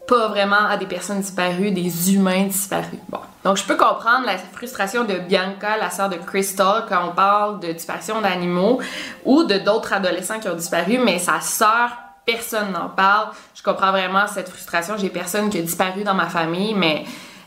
pas 0.07 0.29
vraiment 0.29 0.67
à 0.69 0.77
des 0.77 0.87
personnes 0.87 1.21
disparues, 1.21 1.71
des 1.71 2.15
humains 2.15 2.45
disparus. 2.45 3.01
Bon. 3.09 3.21
Donc, 3.45 3.57
je 3.57 3.65
peux 3.65 3.77
comprendre 3.77 4.27
la 4.27 4.37
frustration 4.37 5.05
de 5.05 5.15
Bianca, 5.15 5.77
la 5.79 5.91
sœur 5.91 6.11
de 6.11 6.17
Crystal, 6.17 6.85
quand 6.89 7.09
on 7.09 7.15
parle 7.15 7.61
de 7.61 7.73
disparition 7.73 8.21
d'animaux 8.21 8.81
ou 9.25 9.45
de 9.45 9.59
d'autres 9.59 9.93
adolescents 9.95 10.39
qui 10.39 10.49
ont 10.49 10.55
disparu, 10.55 10.99
mais 10.99 11.19
sa 11.19 11.41
sœur 11.41 11.91
personne 12.29 12.73
n'en 12.73 12.91
parle. 12.91 13.29
Je 13.55 13.63
comprends 13.63 13.91
vraiment 13.91 14.27
cette 14.27 14.49
frustration. 14.49 14.97
J'ai 14.99 15.09
personne 15.09 15.49
qui 15.49 15.59
a 15.59 15.63
disparu 15.63 16.05
dans 16.05 16.15
ma 16.15 16.29
famille, 16.29 16.75
mais 16.75 17.05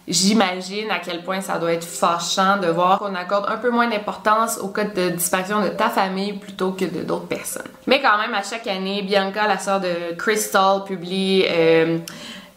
j'imagine 0.07 0.89
à 0.89 0.97
quel 0.99 1.23
point 1.23 1.41
ça 1.41 1.59
doit 1.59 1.73
être 1.73 1.85
fâchant 1.85 2.57
de 2.57 2.67
voir 2.67 2.97
qu'on 2.97 3.13
accorde 3.13 3.45
un 3.47 3.57
peu 3.57 3.69
moins 3.69 3.87
d'importance 3.87 4.57
au 4.57 4.69
cas 4.69 4.85
de 4.85 5.09
disparition 5.09 5.61
de 5.61 5.69
ta 5.69 5.89
famille 5.89 6.33
plutôt 6.33 6.71
que 6.71 6.85
de 6.85 7.03
d'autres 7.03 7.27
personnes. 7.27 7.71
Mais 7.85 8.01
quand 8.01 8.17
même, 8.17 8.33
à 8.33 8.41
chaque 8.41 8.65
année, 8.65 9.03
Bianca, 9.03 9.47
la 9.47 9.59
sœur 9.59 9.79
de 9.79 10.15
Crystal, 10.17 10.83
publie 10.83 11.45
euh, 11.47 11.99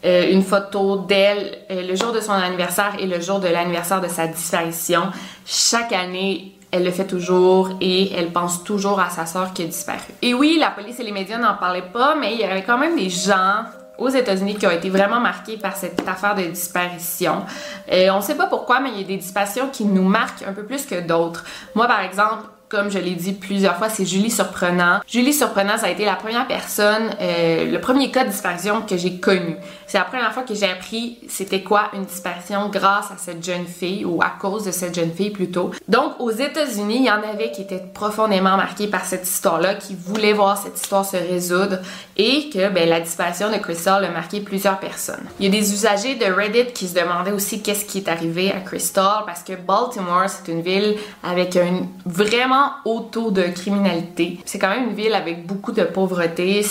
euh, 0.03 0.31
une 0.31 0.43
photo 0.43 0.97
d'elle 0.97 1.59
euh, 1.69 1.87
le 1.87 1.95
jour 1.95 2.11
de 2.11 2.21
son 2.21 2.33
anniversaire 2.33 2.95
et 2.99 3.05
le 3.05 3.21
jour 3.21 3.39
de 3.39 3.47
l'anniversaire 3.47 4.01
de 4.01 4.07
sa 4.07 4.25
disparition. 4.25 5.03
Chaque 5.45 5.93
année, 5.93 6.57
elle 6.75 6.83
le 6.83 6.91
fait 6.91 7.05
toujours 7.05 7.69
et 7.79 8.11
elle 8.13 8.31
pense 8.31 8.63
toujours 8.63 8.99
à 8.99 9.09
sa 9.09 9.25
sœur 9.25 9.53
qui 9.53 9.63
a 9.63 9.65
disparu. 9.65 10.01
Et 10.21 10.33
oui, 10.33 10.57
la 10.59 10.71
police 10.71 10.99
et 10.99 11.03
les 11.03 11.13
médias 11.13 11.37
n'en 11.37 11.55
parlaient 11.55 11.89
pas, 11.93 12.15
mais 12.15 12.33
il 12.33 12.39
y 12.39 12.43
avait 12.43 12.63
quand 12.63 12.77
même 12.77 12.97
des 12.97 13.09
gens 13.09 13.63
aux 13.97 14.09
États-Unis 14.09 14.55
qui 14.55 14.67
ont 14.67 14.71
été 14.71 14.89
vraiment 14.89 15.21
marqués 15.21 15.55
par 15.55 15.77
cette 15.77 16.05
affaire 16.05 16.35
de 16.35 16.43
disparition. 16.43 17.43
Et 17.89 18.11
on 18.11 18.17
ne 18.17 18.21
sait 18.21 18.35
pas 18.35 18.47
pourquoi, 18.47 18.81
mais 18.81 18.89
il 18.89 19.01
y 19.01 19.03
a 19.05 19.07
des 19.07 19.17
disparitions 19.17 19.69
qui 19.71 19.85
nous 19.85 20.03
marquent 20.03 20.43
un 20.45 20.51
peu 20.51 20.63
plus 20.63 20.85
que 20.85 20.99
d'autres. 20.99 21.45
Moi, 21.75 21.87
par 21.87 22.01
exemple, 22.01 22.43
comme 22.67 22.89
je 22.89 22.99
l'ai 22.99 23.11
dit 23.11 23.31
plusieurs 23.31 23.77
fois, 23.77 23.89
c'est 23.89 24.05
Julie 24.05 24.31
Surprenant. 24.31 24.99
Julie 25.07 25.33
Surprenant, 25.33 25.77
ça 25.77 25.85
a 25.85 25.89
été 25.89 26.03
la 26.03 26.15
première 26.15 26.47
personne, 26.47 27.11
euh, 27.21 27.71
le 27.71 27.79
premier 27.79 28.11
cas 28.11 28.25
de 28.25 28.29
disparition 28.29 28.81
que 28.81 28.97
j'ai 28.97 29.19
connu. 29.19 29.55
C'est 29.95 29.99
la 29.99 30.07
première 30.07 30.33
fois 30.33 30.43
que 30.43 30.53
j'ai 30.53 30.69
appris 30.69 31.19
c'était 31.29 31.63
quoi 31.63 31.83
une 31.93 32.03
disparition 32.03 32.67
grâce 32.67 33.11
à 33.11 33.17
cette 33.17 33.41
jeune 33.41 33.65
fille 33.65 34.03
ou 34.03 34.21
à 34.21 34.33
cause 34.41 34.65
de 34.65 34.71
cette 34.71 34.93
jeune 34.93 35.13
fille 35.13 35.29
plutôt. 35.29 35.71
Donc 35.87 36.19
aux 36.19 36.31
États-Unis, 36.31 36.97
il 36.97 37.05
y 37.05 37.09
en 37.09 37.23
avait 37.23 37.49
qui 37.51 37.61
étaient 37.61 37.81
profondément 37.93 38.57
marqués 38.57 38.87
par 38.87 39.05
cette 39.05 39.25
histoire-là, 39.25 39.75
qui 39.75 39.95
voulaient 39.95 40.33
voir 40.33 40.61
cette 40.61 40.75
histoire 40.75 41.05
se 41.05 41.15
résoudre 41.15 41.77
et 42.17 42.49
que 42.49 42.67
ben, 42.67 42.89
la 42.89 42.99
disparition 42.99 43.49
de 43.49 43.55
Crystal 43.55 44.03
a 44.03 44.09
marqué 44.09 44.41
plusieurs 44.41 44.81
personnes. 44.81 45.23
Il 45.39 45.45
y 45.45 45.47
a 45.47 45.61
des 45.61 45.71
usagers 45.71 46.15
de 46.15 46.25
Reddit 46.25 46.73
qui 46.73 46.89
se 46.89 46.93
demandaient 46.93 47.31
aussi 47.31 47.61
qu'est-ce 47.61 47.85
qui 47.85 47.99
est 47.99 48.09
arrivé 48.09 48.51
à 48.51 48.59
Crystal 48.59 49.23
parce 49.25 49.43
que 49.43 49.53
Baltimore, 49.53 50.25
c'est 50.27 50.51
une 50.51 50.61
ville 50.61 50.97
avec 51.23 51.55
un 51.55 51.87
vraiment 52.05 52.71
haut 52.83 53.07
taux 53.09 53.31
de 53.31 53.43
criminalité. 53.43 54.39
C'est 54.43 54.59
quand 54.59 54.71
même 54.71 54.89
une 54.89 54.95
ville 54.95 55.13
avec 55.13 55.47
beaucoup 55.47 55.71
de 55.71 55.83
pauvreté 55.85 56.63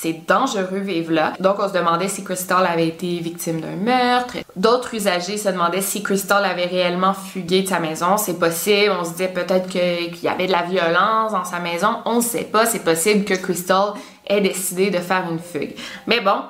c'est 0.00 0.26
dangereux 0.26 0.78
vivre 0.78 1.12
là. 1.12 1.34
Donc 1.40 1.56
on 1.58 1.68
se 1.68 1.74
demandait 1.74 2.08
si 2.08 2.24
Crystal 2.24 2.64
avait 2.64 2.88
été 2.88 3.18
victime 3.18 3.60
d'un 3.60 3.76
meurtre. 3.76 4.38
D'autres 4.56 4.94
usagers 4.94 5.36
se 5.36 5.50
demandaient 5.50 5.82
si 5.82 6.02
Crystal 6.02 6.42
avait 6.42 6.64
réellement 6.64 7.12
fugué 7.12 7.62
de 7.62 7.68
sa 7.68 7.80
maison. 7.80 8.16
C'est 8.16 8.38
possible. 8.38 8.94
On 8.98 9.04
se 9.04 9.10
disait 9.10 9.28
peut-être 9.28 9.68
qu'il 9.68 10.22
y 10.22 10.28
avait 10.28 10.46
de 10.46 10.52
la 10.52 10.62
violence 10.62 11.32
dans 11.32 11.44
sa 11.44 11.58
maison. 11.58 11.98
On 12.06 12.16
ne 12.16 12.20
sait 12.22 12.44
pas. 12.44 12.64
C'est 12.64 12.82
possible 12.82 13.26
que 13.26 13.34
Crystal 13.34 13.92
ait 14.26 14.40
décidé 14.40 14.88
de 14.90 14.98
faire 14.98 15.24
une 15.30 15.38
fugue. 15.38 15.74
Mais 16.06 16.22
bon, 16.22 16.44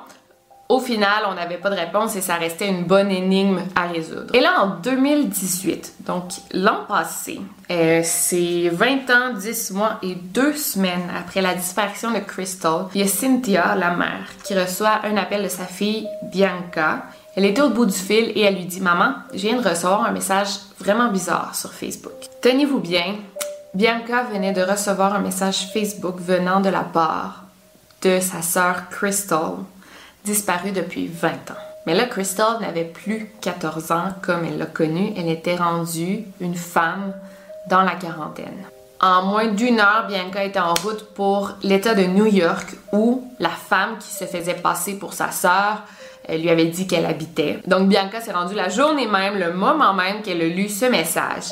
au 0.71 0.79
final, 0.79 1.25
on 1.27 1.33
n'avait 1.33 1.57
pas 1.57 1.69
de 1.69 1.75
réponse 1.75 2.15
et 2.15 2.21
ça 2.21 2.35
restait 2.35 2.69
une 2.69 2.85
bonne 2.85 3.11
énigme 3.11 3.59
à 3.75 3.87
résoudre. 3.87 4.33
Et 4.33 4.39
là, 4.39 4.63
en 4.63 4.67
2018, 4.81 5.95
donc 6.07 6.31
l'an 6.53 6.85
passé, 6.87 7.41
euh, 7.69 7.99
c'est 8.05 8.69
20 8.69 9.09
ans, 9.09 9.33
10 9.37 9.71
mois 9.71 9.99
et 10.01 10.15
2 10.15 10.53
semaines 10.53 11.11
après 11.19 11.41
la 11.41 11.55
disparition 11.55 12.11
de 12.11 12.19
Crystal, 12.19 12.85
il 12.95 13.01
y 13.01 13.03
a 13.03 13.07
Cynthia, 13.07 13.75
la 13.75 13.91
mère, 13.91 14.29
qui 14.45 14.57
reçoit 14.57 15.01
un 15.03 15.17
appel 15.17 15.43
de 15.43 15.49
sa 15.49 15.65
fille 15.65 16.07
Bianca. 16.31 17.03
Elle 17.35 17.45
était 17.45 17.61
au 17.61 17.69
bout 17.69 17.85
du 17.85 17.97
fil 17.97 18.31
et 18.33 18.39
elle 18.39 18.55
lui 18.55 18.65
dit 18.65 18.79
Maman, 18.79 19.15
je 19.33 19.39
viens 19.39 19.59
de 19.59 19.67
recevoir 19.67 20.05
un 20.05 20.11
message 20.11 20.51
vraiment 20.79 21.09
bizarre 21.09 21.53
sur 21.53 21.73
Facebook. 21.73 22.13
Tenez-vous 22.41 22.79
bien, 22.79 23.15
Bianca 23.73 24.23
venait 24.31 24.53
de 24.53 24.61
recevoir 24.61 25.15
un 25.15 25.19
message 25.19 25.67
Facebook 25.73 26.15
venant 26.21 26.61
de 26.61 26.69
la 26.69 26.85
part 26.85 27.43
de 28.03 28.21
sa 28.21 28.41
sœur 28.41 28.89
Crystal 28.89 29.57
disparue 30.25 30.71
depuis 30.71 31.07
20 31.07 31.29
ans. 31.29 31.61
Mais 31.85 31.95
là, 31.95 32.05
Crystal 32.05 32.59
n'avait 32.61 32.85
plus 32.85 33.31
14 33.41 33.91
ans 33.91 34.09
comme 34.21 34.45
elle 34.45 34.57
l'a 34.57 34.67
connu. 34.67 35.13
Elle 35.17 35.29
était 35.29 35.55
rendue 35.55 36.25
une 36.39 36.55
femme 36.55 37.13
dans 37.69 37.81
la 37.81 37.95
quarantaine. 37.95 38.65
En 38.99 39.23
moins 39.23 39.47
d'une 39.47 39.79
heure, 39.79 40.05
Bianca 40.07 40.43
était 40.43 40.59
en 40.59 40.75
route 40.75 41.05
pour 41.15 41.53
l'État 41.63 41.95
de 41.95 42.03
New 42.03 42.27
York 42.27 42.75
où 42.93 43.27
la 43.39 43.49
femme 43.49 43.97
qui 43.99 44.13
se 44.13 44.25
faisait 44.25 44.53
passer 44.53 44.99
pour 44.99 45.13
sa 45.13 45.31
sœur 45.31 45.81
lui 46.29 46.49
avait 46.51 46.65
dit 46.65 46.85
qu'elle 46.85 47.07
habitait. 47.07 47.59
Donc 47.65 47.89
Bianca 47.89 48.21
s'est 48.21 48.31
rendue 48.31 48.53
la 48.53 48.69
journée 48.69 49.07
même, 49.07 49.39
le 49.39 49.53
moment 49.53 49.93
même 49.93 50.21
qu'elle 50.21 50.41
a 50.41 50.47
lu 50.47 50.69
ce 50.69 50.85
message. 50.85 51.45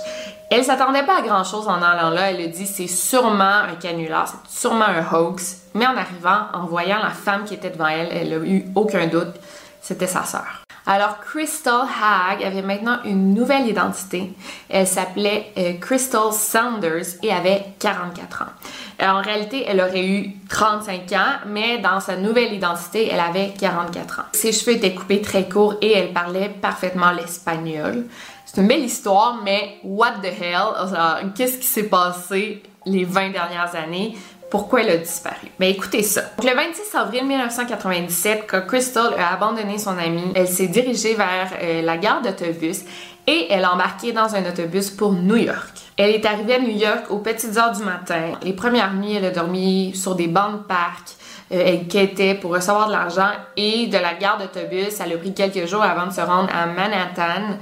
Elle 0.52 0.64
s'attendait 0.64 1.04
pas 1.04 1.20
à 1.20 1.22
grand 1.22 1.44
chose 1.44 1.68
en 1.68 1.80
allant 1.80 2.10
là. 2.10 2.32
Elle 2.32 2.42
a 2.42 2.48
dit 2.48 2.66
c'est 2.66 2.88
sûrement 2.88 3.44
un 3.44 3.76
canular, 3.76 4.28
c'est 4.28 4.60
sûrement 4.60 4.86
un 4.86 5.06
hoax. 5.14 5.62
Mais 5.76 5.86
en 5.86 5.96
arrivant, 5.96 6.48
en 6.54 6.66
voyant 6.66 6.98
la 6.98 7.12
femme 7.12 7.44
qui 7.46 7.54
était 7.54 7.70
devant 7.70 7.88
elle, 7.88 8.10
elle 8.12 8.34
a 8.34 8.38
eu 8.38 8.66
aucun 8.74 9.06
doute, 9.06 9.36
c'était 9.80 10.08
sa 10.08 10.24
sœur. 10.24 10.64
Alors 10.88 11.20
Crystal 11.20 11.82
Hag 11.82 12.44
avait 12.44 12.64
maintenant 12.64 12.98
une 13.06 13.36
nouvelle 13.36 13.68
identité. 13.68 14.34
Elle 14.70 14.88
s'appelait 14.88 15.52
euh, 15.56 15.74
Crystal 15.74 16.34
Saunders 16.34 17.06
et 17.22 17.32
avait 17.32 17.64
44 17.78 18.42
ans. 18.42 19.08
en 19.08 19.22
réalité, 19.22 19.66
elle 19.68 19.82
aurait 19.82 20.08
eu 20.08 20.32
35 20.50 21.12
ans, 21.12 21.34
mais 21.46 21.78
dans 21.78 22.00
sa 22.00 22.16
nouvelle 22.16 22.54
identité, 22.54 23.08
elle 23.12 23.20
avait 23.20 23.54
44 23.60 24.20
ans. 24.20 24.24
Ses 24.32 24.52
cheveux 24.52 24.78
étaient 24.78 24.96
coupés 24.96 25.22
très 25.22 25.48
courts 25.48 25.76
et 25.82 25.92
elle 25.92 26.12
parlait 26.12 26.50
parfaitement 26.50 27.12
l'espagnol. 27.12 28.06
C'est 28.52 28.62
une 28.62 28.68
belle 28.68 28.84
histoire, 28.84 29.42
mais 29.44 29.78
what 29.84 30.14
the 30.24 30.26
hell? 30.26 31.32
Qu'est-ce 31.36 31.60
qui 31.60 31.68
s'est 31.68 31.84
passé 31.84 32.64
les 32.84 33.04
20 33.04 33.30
dernières 33.30 33.76
années? 33.76 34.18
Pourquoi 34.50 34.82
elle 34.82 34.90
a 34.90 34.98
disparu? 34.98 35.50
Mais 35.60 35.70
écoutez 35.70 36.02
ça. 36.02 36.24
le 36.42 36.56
26 36.56 36.96
avril 36.96 37.28
1997, 37.28 38.46
quand 38.48 38.62
Crystal 38.66 39.14
a 39.20 39.36
abandonné 39.36 39.78
son 39.78 39.96
amie, 39.96 40.32
elle 40.34 40.48
s'est 40.48 40.66
dirigée 40.66 41.14
vers 41.14 41.52
euh, 41.62 41.84
la 41.84 41.98
gare 41.98 42.24
d'autobus 42.24 42.86
et 43.28 43.46
elle 43.52 43.66
a 43.66 43.72
embarqué 43.76 44.14
dans 44.14 44.34
un 44.34 44.44
autobus 44.44 44.90
pour 44.90 45.14
New 45.14 45.36
York. 45.36 45.70
Elle 45.96 46.16
est 46.16 46.26
arrivée 46.26 46.56
à 46.56 46.60
New 46.60 46.76
York 46.76 47.06
aux 47.12 47.20
petites 47.20 47.56
heures 47.56 47.74
du 47.74 47.84
matin. 47.84 48.32
Les 48.42 48.54
premières 48.54 48.96
nuits, 48.96 49.14
elle 49.14 49.26
a 49.26 49.32
dormi 49.32 49.92
sur 49.94 50.16
des 50.16 50.28
bancs 50.28 50.54
de 50.54 50.64
parc. 50.64 51.10
Euh, 51.52 51.64
elle 51.68 51.88
quittait 51.88 52.34
pour 52.34 52.54
recevoir 52.54 52.88
de 52.88 52.94
l'argent 52.94 53.30
et 53.56 53.86
de 53.86 53.98
la 54.00 54.16
gare 54.16 54.40
d'autobus, 54.40 55.00
elle 55.00 55.14
a 55.14 55.18
pris 55.18 55.36
quelques 55.36 55.68
jours 55.68 55.84
avant 55.84 56.08
de 56.08 56.14
se 56.14 56.22
rendre 56.22 56.50
à 56.52 56.66
Manhattan 56.66 57.60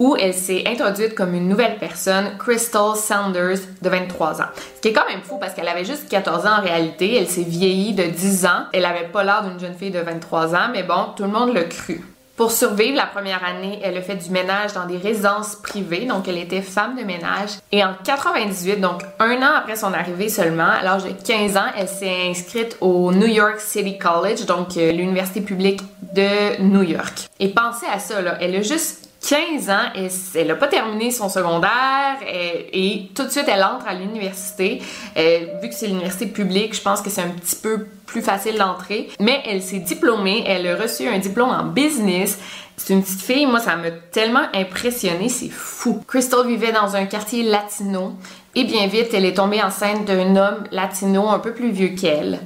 où 0.00 0.16
elle 0.18 0.34
s'est 0.34 0.64
introduite 0.66 1.14
comme 1.14 1.34
une 1.34 1.48
nouvelle 1.48 1.76
personne, 1.78 2.36
Crystal 2.38 2.96
Saunders, 2.96 3.58
de 3.82 3.88
23 3.88 4.40
ans. 4.40 4.46
Ce 4.76 4.80
qui 4.80 4.88
est 4.88 4.92
quand 4.92 5.06
même 5.06 5.20
fou 5.22 5.36
parce 5.38 5.54
qu'elle 5.54 5.68
avait 5.68 5.84
juste 5.84 6.08
14 6.08 6.46
ans 6.46 6.58
en 6.58 6.62
réalité, 6.62 7.16
elle 7.16 7.28
s'est 7.28 7.42
vieillie 7.42 7.92
de 7.92 8.04
10 8.04 8.46
ans, 8.46 8.64
elle 8.72 8.86
avait 8.86 9.08
pas 9.08 9.22
l'air 9.22 9.44
d'une 9.44 9.60
jeune 9.60 9.74
fille 9.74 9.90
de 9.90 10.00
23 10.00 10.54
ans, 10.54 10.68
mais 10.72 10.82
bon, 10.82 11.08
tout 11.14 11.24
le 11.24 11.28
monde 11.28 11.54
l'a 11.54 11.64
cru. 11.64 12.00
Pour 12.40 12.52
survivre 12.52 12.96
la 12.96 13.04
première 13.04 13.44
année, 13.44 13.78
elle 13.82 13.98
a 13.98 14.00
fait 14.00 14.16
du 14.16 14.30
ménage 14.30 14.72
dans 14.72 14.86
des 14.86 14.96
résidences 14.96 15.56
privées, 15.56 16.06
donc 16.06 16.26
elle 16.26 16.38
était 16.38 16.62
femme 16.62 16.96
de 16.96 17.02
ménage. 17.02 17.50
Et 17.70 17.84
en 17.84 17.92
98, 18.02 18.80
donc 18.80 19.02
un 19.18 19.36
an 19.42 19.52
après 19.58 19.76
son 19.76 19.92
arrivée 19.92 20.30
seulement, 20.30 20.70
à 20.70 20.82
l'âge 20.82 21.04
de 21.04 21.10
15 21.10 21.58
ans, 21.58 21.66
elle 21.76 21.88
s'est 21.88 22.30
inscrite 22.30 22.78
au 22.80 23.12
New 23.12 23.26
York 23.26 23.60
City 23.60 23.98
College, 23.98 24.46
donc 24.46 24.78
euh, 24.78 24.90
l'université 24.90 25.42
publique 25.42 25.82
de 26.14 26.62
New 26.62 26.82
York. 26.82 27.28
Et 27.40 27.48
pensez 27.48 27.84
à 27.92 27.98
ça, 27.98 28.22
là, 28.22 28.38
elle 28.40 28.56
a 28.56 28.62
juste 28.62 29.09
15 29.26 29.70
ans, 29.70 29.90
et 29.96 30.08
elle 30.34 30.46
n'a 30.46 30.54
pas 30.54 30.66
terminé 30.66 31.10
son 31.10 31.28
secondaire 31.28 32.16
et, 32.26 33.10
tout 33.14 33.24
de 33.24 33.28
suite 33.28 33.44
elle 33.48 33.62
entre 33.62 33.86
à 33.86 33.94
l'université. 33.94 34.80
Euh, 35.16 35.40
vu 35.62 35.68
que 35.68 35.74
c'est 35.74 35.88
l'université 35.88 36.26
publique, 36.26 36.74
je 36.74 36.80
pense 36.80 37.02
que 37.02 37.10
c'est 37.10 37.20
un 37.20 37.28
petit 37.28 37.56
peu 37.56 37.86
plus 38.06 38.22
facile 38.22 38.56
d'entrer. 38.56 39.08
Mais 39.20 39.42
elle 39.46 39.62
s'est 39.62 39.78
diplômée, 39.78 40.44
elle 40.46 40.66
a 40.66 40.76
reçu 40.76 41.06
un 41.06 41.18
diplôme 41.18 41.50
en 41.50 41.64
business. 41.64 42.38
C'est 42.76 42.94
une 42.94 43.02
petite 43.02 43.20
fille, 43.20 43.44
moi 43.44 43.60
ça 43.60 43.76
m'a 43.76 43.90
tellement 43.90 44.46
impressionnée, 44.54 45.28
c'est 45.28 45.50
fou. 45.50 46.02
Crystal 46.08 46.46
vivait 46.46 46.72
dans 46.72 46.96
un 46.96 47.04
quartier 47.04 47.42
latino 47.42 48.14
et 48.54 48.64
bien 48.64 48.86
vite 48.86 49.12
elle 49.12 49.26
est 49.26 49.34
tombée 49.34 49.62
enceinte 49.62 50.06
d'un 50.06 50.34
homme 50.34 50.64
latino 50.72 51.28
un 51.28 51.40
peu 51.40 51.52
plus 51.52 51.72
vieux 51.72 51.90
qu'elle. 51.90 52.40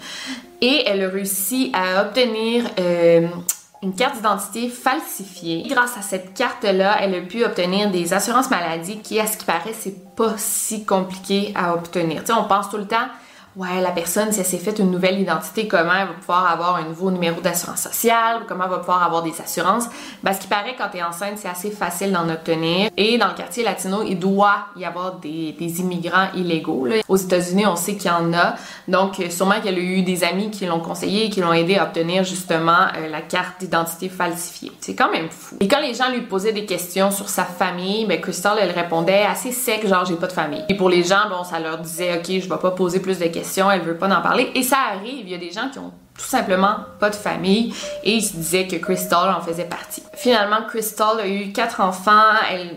Et 0.61 0.83
elle 0.87 1.05
a 1.05 1.09
réussi 1.09 1.71
à 1.73 2.03
obtenir 2.03 2.65
euh, 2.81 3.29
une 3.85 3.95
carte 3.95 4.17
d'identité 4.17 4.69
falsifiée. 4.69 5.65
Grâce 5.69 5.97
à 5.99 6.03
cette 6.03 6.35
carte-là, 6.35 6.97
elle 7.01 7.15
a 7.15 7.21
pu 7.21 7.45
obtenir 7.45 7.91
des 7.91 8.15
assurances 8.15 8.51
maladie 8.51 8.99
qui, 8.99 9.21
à 9.21 9.27
ce 9.27 9.37
qui 9.37 9.45
paraît, 9.45 9.75
c'est 9.79 10.15
pas 10.17 10.35
si 10.39 10.85
compliqué 10.85 11.53
à 11.55 11.75
obtenir. 11.75 12.21
Tu 12.21 12.33
sais, 12.33 12.39
on 12.39 12.45
pense 12.45 12.71
tout 12.71 12.79
le 12.79 12.87
temps 12.87 13.07
ouais, 13.57 13.81
la 13.81 13.91
personne, 13.91 14.33
si 14.33 14.41
elle 14.41 14.47
s'est 14.47 14.59
faite 14.59 14.79
une 14.79 14.91
nouvelle 14.91 15.21
identité, 15.21 15.69
comment 15.69 15.93
elle 15.93 16.09
va 16.09 16.15
pouvoir 16.15 16.51
avoir 16.51 16.77
un 16.77 16.85
nouveau 16.85 17.11
numéro 17.11 17.41
d'assurance 17.41 17.83
sociale, 17.83 18.43
comment 18.49 18.65
elle 18.65 18.71
va 18.71 18.79
pouvoir 18.79 19.03
avoir 19.03 19.23
des 19.23 19.33
assurances? 19.41 19.85
Ben, 20.23 20.33
ce 20.33 20.41
qui 20.41 20.49
paraît, 20.49 20.75
quand 20.77 20.89
tu 20.91 20.99
es 20.99 21.03
enceinte, 21.03 21.35
c'est 21.37 21.49
assez 21.49 21.71
facile 21.71 22.13
d'en 22.13 22.29
obtenir. 22.29 22.91
Et 22.97 23.17
dans 23.19 23.29
le 23.29 23.35
quartier 23.35 23.63
latino, 23.63 24.03
il 24.03 24.19
doit 24.19 24.67
y 24.77 24.85
avoir 24.85 25.17
des, 25.17 25.55
immigrants 25.81 26.29
illégaux. 26.35 26.89
Aux 27.09 27.17
États-Unis, 27.17 27.67
on 27.67 27.77
sait 27.77 27.97
qu'il 27.97 28.11
y 28.11 28.15
en 28.15 28.33
a. 28.33 28.55
Donc, 28.89 29.23
sûrement 29.31 29.61
qu'elle 29.63 29.77
a 29.77 29.81
eu 29.81 30.03
des 30.03 30.25
amis 30.25 30.51
qui 30.51 30.67
l'ont 30.67 30.81
conseillé 30.81 31.27
et 31.27 31.31
qui 31.31 31.41
l'ont 31.41 31.53
aidé 31.53 31.77
à 31.77 31.85
obtenir 31.85 32.25
justement 32.25 32.87
euh, 32.97 33.09
la 33.09 33.21
carte 33.21 33.61
d'identité 33.61 34.09
falsifiée. 34.09 34.73
C'est 34.81 34.95
quand 34.95 35.11
même 35.11 35.29
fou. 35.31 35.57
Et 35.61 35.69
quand 35.69 35.81
les 35.81 35.95
gens 35.95 36.11
lui 36.11 36.23
posaient 36.23 36.53
des 36.53 36.67
questions 36.67 37.11
sur 37.11 37.29
sa 37.29 37.45
famille, 37.45 38.07
ben, 38.07 38.21
Crystal, 38.21 38.57
elle 38.61 38.71
répondait 38.71 39.25
assez 39.25 39.53
sec, 39.53 39.87
genre, 39.87 40.05
j'ai 40.05 40.17
pas 40.17 40.27
de 40.27 40.33
famille. 40.33 40.65
Et 40.69 40.77
pour 40.77 40.89
les 40.89 41.03
gens, 41.03 41.29
bon, 41.29 41.45
ça 41.45 41.59
leur 41.59 41.79
disait, 41.79 42.19
OK, 42.19 42.27
je 42.27 42.49
vais 42.49 42.59
pas 42.59 42.71
poser 42.71 43.01
plus 43.01 43.19
de 43.19 43.27
questions 43.27 43.44
elle 43.73 43.83
veut 43.83 43.97
pas 43.97 44.09
en 44.09 44.23
parler. 44.23 44.51
Et 44.55 44.63
ça 44.63 44.79
arrive, 44.93 45.27
il 45.27 45.31
y 45.31 45.35
a 45.35 45.39
des 45.39 45.51
gens 45.51 45.69
qui 45.71 45.79
ont 45.79 45.93
tout 46.17 46.25
simplement 46.25 46.77
pas 47.01 47.11
de 47.11 47.17
famille 47.17 47.75
et 48.05 48.13
ils 48.13 48.23
se 48.23 48.37
disaient 48.37 48.69
que 48.69 48.77
Crystal 48.77 49.35
en 49.35 49.41
faisait 49.41 49.65
partie. 49.65 50.03
Finalement, 50.15 50.63
Crystal 50.69 51.19
a 51.19 51.27
eu 51.27 51.53
quatre 51.53 51.81
enfants, 51.81 52.33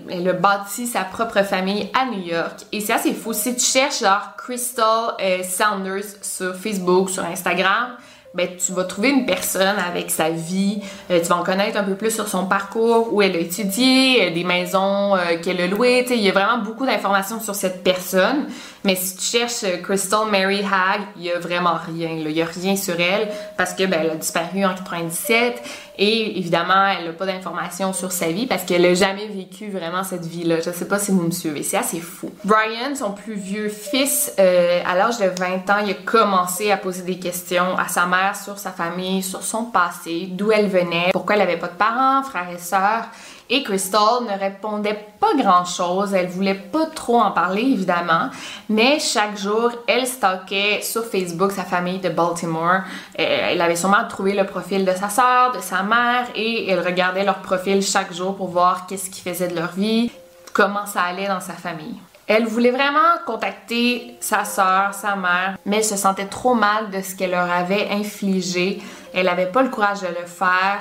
elle, 0.10 0.28
a 0.28 0.34
bâti 0.34 0.88
sa 0.88 1.04
propre 1.04 1.44
famille 1.44 1.90
à 1.94 2.06
New 2.06 2.24
York 2.24 2.66
et 2.72 2.82
c'est 2.82 2.94
assez 2.94 3.14
fou. 3.14 3.34
Si 3.34 3.56
tu 3.56 3.64
cherches 3.64 4.00
genre 4.00 4.36
Crystal 4.38 5.14
euh, 5.22 5.44
Saunders 5.44 6.06
sur 6.22 6.56
Facebook, 6.56 7.12
sur 7.12 7.24
Instagram, 7.26 7.98
ben, 8.34 8.50
tu 8.58 8.72
vas 8.74 8.84
trouver 8.84 9.10
une 9.10 9.26
personne 9.26 9.78
avec 9.80 10.12
sa 10.12 10.30
vie, 10.30 10.82
euh, 11.10 11.20
tu 11.20 11.28
vas 11.28 11.38
en 11.38 11.44
connaître 11.44 11.78
un 11.78 11.84
peu 11.84 11.96
plus 11.96 12.12
sur 12.12 12.28
son 12.28 12.46
parcours, 12.46 13.14
où 13.14 13.22
elle 13.22 13.36
a 13.36 13.40
étudié, 13.40 14.28
euh, 14.28 14.34
des 14.34 14.44
maisons 14.44 15.16
euh, 15.16 15.38
qu'elle 15.42 15.60
a 15.62 15.68
louées, 15.68 16.06
il 16.10 16.22
y 16.22 16.30
a 16.30 16.34
vraiment 16.34 16.60
beaucoup 16.60 16.86
d'informations 16.86 17.40
sur 17.40 17.56
cette 17.56 17.84
personne. 17.84 18.48
Mais 18.84 18.96
si 18.96 19.18
tu 19.18 19.24
cherches 19.24 19.82
Crystal 19.82 20.30
Mary 20.30 20.60
Hag, 20.60 21.02
il 21.18 21.24
y 21.24 21.32
a 21.32 21.40
vraiment 21.40 21.76
rien, 21.76 22.10
il 22.10 22.32
y 22.32 22.42
a 22.42 22.46
rien 22.46 22.76
sur 22.76 23.00
elle 23.00 23.30
parce 23.58 23.74
que 23.74 23.86
ben, 23.86 24.00
elle 24.04 24.12
a 24.12 24.16
disparu 24.16 24.64
en 24.66 24.76
97 24.76 25.62
Et 25.98 26.38
évidemment, 26.38 26.86
elle 26.88 27.08
n'a 27.08 27.14
pas 27.14 27.26
d'informations 27.26 27.92
sur 27.92 28.12
sa 28.12 28.28
vie 28.28 28.46
parce 28.46 28.64
qu'elle 28.64 28.84
n'a 28.84 28.94
jamais 28.94 29.28
vécu 29.28 29.70
vraiment 29.70 30.04
cette 30.04 30.26
vie-là. 30.26 30.60
Je 30.60 30.72
sais 30.72 30.88
pas 30.88 31.00
si 31.00 31.12
vous 31.12 31.24
me 31.24 31.32
suivez, 31.32 31.64
c'est 31.64 31.78
assez 31.78 32.00
fou. 32.00 32.32
Brian, 32.44 32.96
son 32.96 33.12
plus 33.12 33.34
vieux 33.34 33.70
fils, 33.70 34.34
euh, 34.40 34.82
à 34.86 34.96
l'âge 34.96 35.18
de 35.18 35.26
20 35.26 35.70
ans, 35.70 35.84
il 35.84 35.92
a 35.92 35.96
commencé 35.96 36.70
à 36.72 36.78
poser 36.78 37.02
des 37.02 37.18
questions 37.18 37.78
à 37.78 37.88
sa 37.88 38.06
mère 38.06 38.36
sur 38.36 38.60
sa 38.60 38.72
famille, 38.72 39.24
sur 39.24 39.42
son 39.42 39.66
passé, 39.66 40.28
d'où 40.32 40.52
elle 40.52 40.68
venait, 40.68 41.10
pourquoi 41.14 41.36
elle 41.36 41.42
n'avait 41.42 41.58
pas 41.58 41.68
de 41.68 41.78
parents, 41.78 42.22
frères 42.24 42.50
et 42.54 42.60
sœurs. 42.60 43.06
Et 43.50 43.64
Crystal 43.64 44.24
ne 44.24 44.38
répondait 44.38 45.08
pas 45.20 45.34
grand-chose, 45.38 46.14
elle 46.14 46.28
voulait 46.28 46.54
pas 46.54 46.86
trop 46.88 47.22
en 47.22 47.32
parler 47.32 47.62
évidemment, 47.62 48.30
mais 48.68 49.00
chaque 49.00 49.38
jour, 49.38 49.72
elle 49.88 50.06
stalkait 50.06 50.82
sur 50.82 51.06
Facebook 51.06 51.54
sa 51.54 51.64
famille 51.64 52.00
de 52.00 52.10
Baltimore. 52.10 52.82
Euh, 53.18 53.50
elle 53.52 53.62
avait 53.62 53.78
sûrement 53.78 54.06
trouvé 54.10 54.34
le 54.34 54.46
profil 54.46 54.84
de 54.84 54.92
sa 54.92 55.08
sœur, 55.08 55.54
de 55.54 55.62
sa 55.62 55.82
mère, 55.84 56.28
et 56.36 56.70
elle 56.70 56.82
regardait 56.82 57.24
leur 57.24 57.38
profil 57.38 57.82
chaque 57.82 58.14
jour 58.14 58.36
pour 58.36 58.50
voir 58.50 58.86
qu'est-ce 58.86 59.10
qu'ils 59.10 59.24
faisaient 59.24 59.48
de 59.48 59.56
leur 59.56 59.72
vie, 59.72 60.12
comment 60.52 60.86
ça 60.86 61.04
allait 61.04 61.28
dans 61.28 61.40
sa 61.40 61.54
famille. 61.54 61.96
Elle 62.28 62.46
voulait 62.46 62.72
vraiment 62.72 63.16
contacter 63.26 64.18
sa 64.20 64.44
sœur, 64.44 64.94
sa 64.94 65.16
mère, 65.16 65.58
mais 65.66 65.78
elle 65.78 65.86
se 65.86 65.96
sentait 65.96 66.26
trop 66.26 66.56
mal 66.56 66.92
de 66.92 67.02
ce 67.02 67.16
qu'elle 67.16 67.32
leur 67.32 67.50
avait 67.50 67.88
infligé. 67.90 68.82
Elle 69.14 69.28
n'avait 69.28 69.46
pas 69.46 69.64
le 69.64 69.70
courage 69.70 70.02
de 70.02 70.08
le 70.08 70.26
faire 70.26 70.80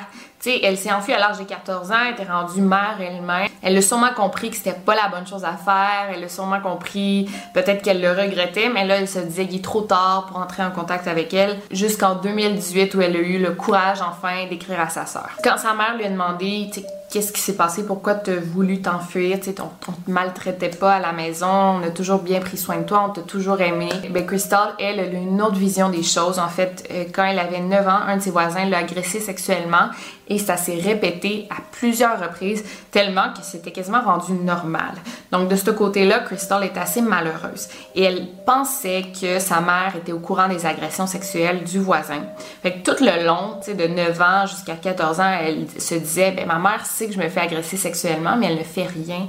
elle 0.63 0.79
s'est 0.79 0.93
enfuie 0.93 1.13
à 1.13 1.19
l'âge 1.19 1.39
de 1.39 1.45
14 1.45 1.91
ans, 1.91 1.95
elle 2.07 2.15
était 2.15 2.31
rendue 2.31 2.61
mère 2.61 2.97
elle-même. 3.01 3.49
Elle 3.63 3.77
a 3.77 3.83
sûrement 3.83 4.13
compris 4.15 4.51
que 4.51 4.57
c'était 4.57 4.73
pas 4.73 4.95
la 4.95 5.09
bonne 5.09 5.27
chose 5.27 5.45
à 5.45 5.57
faire. 5.57 6.11
Elle 6.15 6.25
a 6.25 6.29
sûrement 6.29 6.61
compris, 6.61 7.29
peut-être 7.55 7.83
qu'elle 7.83 8.01
le 8.01 8.11
regrettait, 8.11 8.69
mais 8.69 8.85
là, 8.85 8.97
elle 8.97 9.09
se 9.09 9.19
disait 9.19 9.47
qu'il 9.47 9.59
est 9.59 9.65
trop 9.65 9.83
tard 9.83 10.27
pour 10.29 10.39
entrer 10.39 10.65
en 10.65 10.71
contact 10.71 11.09
avec 11.09 11.33
elle. 11.35 11.59
Jusqu'en 11.71 12.15
2018 12.15 12.95
où 12.95 13.01
elle 13.01 13.17
a 13.17 13.21
eu 13.21 13.39
le 13.39 13.53
courage 13.53 13.99
enfin 14.01 14.47
d'écrire 14.49 14.81
à 14.81 14.89
sa 14.89 15.07
sœur. 15.07 15.31
Quand 15.43 15.59
sa 15.59 15.75
mère 15.75 15.97
lui 15.97 16.05
a 16.05 16.11
demandé, 16.11 16.71
qu'est-ce 17.11 17.33
qui 17.33 17.41
s'est 17.41 17.57
passé, 17.57 17.85
pourquoi 17.85 18.15
tu 18.15 18.31
as 18.31 18.41
voulu 18.41 18.83
t'enfuir, 18.83 19.39
tu 19.39 19.47
sais, 19.47 19.55
on, 19.61 19.93
te 19.93 20.11
maltraitait 20.11 20.71
pas 20.71 20.95
à 20.95 21.01
la 21.01 21.13
maison, 21.13 21.47
on 21.47 21.83
a 21.83 21.91
toujours 21.91 22.21
bien 22.21 22.41
pris 22.41 22.57
soin 22.57 22.79
de 22.79 22.85
toi, 22.85 23.07
on 23.09 23.13
t'a 23.13 23.23
toujours 23.23 23.61
aimé. 23.61 23.89
Ben, 24.11 24.27
Crystal, 24.27 24.75
elle, 24.79 24.99
elle 24.99 25.15
a 25.15 25.19
une 25.19 25.41
autre 25.41 25.57
vision 25.57 25.89
des 25.89 26.03
choses. 26.03 26.39
En 26.39 26.49
fait, 26.49 26.89
euh, 26.91 27.05
quand 27.13 27.25
elle 27.25 27.39
avait 27.39 27.61
9 27.61 27.89
ans, 27.89 28.01
un 28.07 28.17
de 28.17 28.23
ses 28.23 28.31
voisins 28.31 28.65
l'a 28.65 28.79
agressée 28.79 29.21
sexuellement 29.21 29.91
et 30.29 30.39
ça 30.39 30.57
s'est 30.57 30.81
répété 30.83 31.47
à 31.51 31.57
plusieurs 31.71 32.21
reprises, 32.21 32.65
tellement 32.91 33.33
que 33.33 33.43
c'était 33.43 33.71
quasiment 33.71 34.03
rendu 34.03 34.33
normal. 34.33 34.95
Donc, 35.31 35.49
de 35.49 35.57
ce 35.57 35.71
côté-là, 35.71 36.21
Crystal 36.21 36.65
est 36.65 36.77
assez 36.77 37.01
malheureuse 37.01 37.69
et 37.95 38.03
elle 38.03 38.27
pensait 38.45 39.05
que 39.21 39.39
sa 39.39 39.61
mère 39.61 39.95
était 39.97 40.13
au 40.13 40.19
courant 40.19 40.49
des 40.49 40.67
agressions 40.67 41.07
sexuelles 41.07 41.63
du 41.65 41.79
voisin. 41.79 42.23
Fait 42.63 42.73
que 42.73 42.91
tout 42.91 43.03
le 43.03 43.25
long, 43.25 43.59
tu 43.61 43.67
sais, 43.71 43.75
de 43.75 43.87
9 43.87 44.21
ans 44.21 44.47
jusqu'à 44.47 44.75
14 44.75 45.21
ans, 45.21 45.39
elle 45.41 45.67
se 45.79 45.95
disait, 45.95 46.33
ben, 46.33 46.47
ma 46.47 46.59
mère 46.59 46.85
que 47.05 47.13
je 47.13 47.19
me 47.19 47.29
fais 47.29 47.41
agresser 47.41 47.77
sexuellement, 47.77 48.37
mais 48.37 48.47
elle 48.47 48.59
ne 48.59 48.65
fait 48.65 48.87
rien 48.87 49.29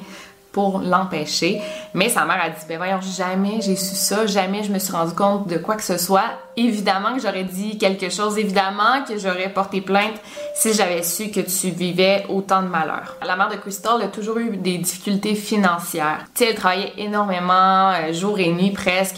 pour 0.57 0.79
l'empêcher. 0.79 1.61
Mais 1.93 2.09
sa 2.09 2.25
mère 2.25 2.41
a 2.41 2.49
dit, 2.49 2.65
ben 2.67 2.77
voyons, 2.77 2.99
jamais 3.15 3.61
j'ai 3.61 3.75
su 3.75 3.93
ça, 3.93 4.25
jamais 4.25 4.63
je 4.63 4.71
me 4.71 4.79
suis 4.79 4.91
rendu 4.91 5.13
compte 5.13 5.47
de 5.47 5.57
quoi 5.57 5.75
que 5.75 5.83
ce 5.83 5.99
soit. 5.99 6.31
Évidemment 6.55 7.13
que 7.13 7.21
j'aurais 7.21 7.43
dit 7.43 7.77
quelque 7.77 8.09
chose, 8.09 8.39
évidemment 8.39 9.03
que 9.07 9.19
j'aurais 9.19 9.49
porté 9.49 9.81
plainte 9.81 10.15
si 10.55 10.73
j'avais 10.73 11.03
su 11.03 11.29
que 11.29 11.41
tu 11.41 11.69
vivais 11.69 12.25
autant 12.29 12.63
de 12.63 12.69
malheur. 12.69 13.17
La 13.23 13.35
mère 13.35 13.49
de 13.49 13.57
Crystal 13.57 14.01
a 14.01 14.07
toujours 14.07 14.39
eu 14.39 14.57
des 14.57 14.79
difficultés 14.79 15.35
financières. 15.35 16.25
Tu 16.33 16.43
sais, 16.43 16.49
elle 16.49 16.55
travaillait 16.55 16.93
énormément, 16.97 17.91
euh, 17.91 18.11
jour 18.11 18.39
et 18.39 18.49
nuit 18.49 18.71
presque, 18.71 19.17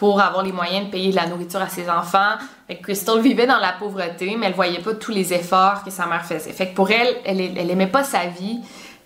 pour 0.00 0.18
avoir 0.18 0.42
les 0.42 0.50
moyens 0.50 0.86
de 0.86 0.90
payer 0.90 1.10
de 1.10 1.16
la 1.16 1.26
nourriture 1.26 1.60
à 1.60 1.68
ses 1.68 1.90
enfants. 1.90 2.38
Fait 2.66 2.76
Crystal 2.76 3.20
vivait 3.20 3.46
dans 3.46 3.58
la 3.58 3.72
pauvreté, 3.72 4.34
mais 4.34 4.46
elle 4.46 4.54
voyait 4.54 4.78
pas 4.78 4.94
tous 4.94 5.10
les 5.10 5.34
efforts 5.34 5.84
que 5.84 5.90
sa 5.90 6.06
mère 6.06 6.24
faisait. 6.24 6.52
Fait 6.52 6.72
pour 6.74 6.90
elle, 6.90 7.16
elle, 7.26 7.38
elle 7.38 7.70
aimait 7.70 7.86
pas 7.86 8.02
sa 8.02 8.24
vie, 8.24 8.60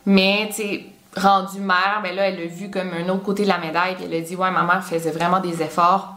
mais 0.07 0.49
tu 0.55 0.83
rendue 1.21 1.59
mère, 1.59 1.99
ben 2.01 2.15
là, 2.15 2.29
elle 2.29 2.39
l'a 2.39 2.47
vu 2.47 2.71
comme 2.71 2.93
un 2.93 3.09
autre 3.09 3.25
côté 3.25 3.43
de 3.43 3.49
la 3.49 3.59
médaille, 3.59 3.97
elle 4.05 4.15
a 4.15 4.21
dit, 4.21 4.37
ouais, 4.37 4.53
ma 4.53 4.63
mère 4.63 4.85
faisait 4.85 5.11
vraiment 5.11 5.41
des 5.41 5.63
efforts 5.63 6.14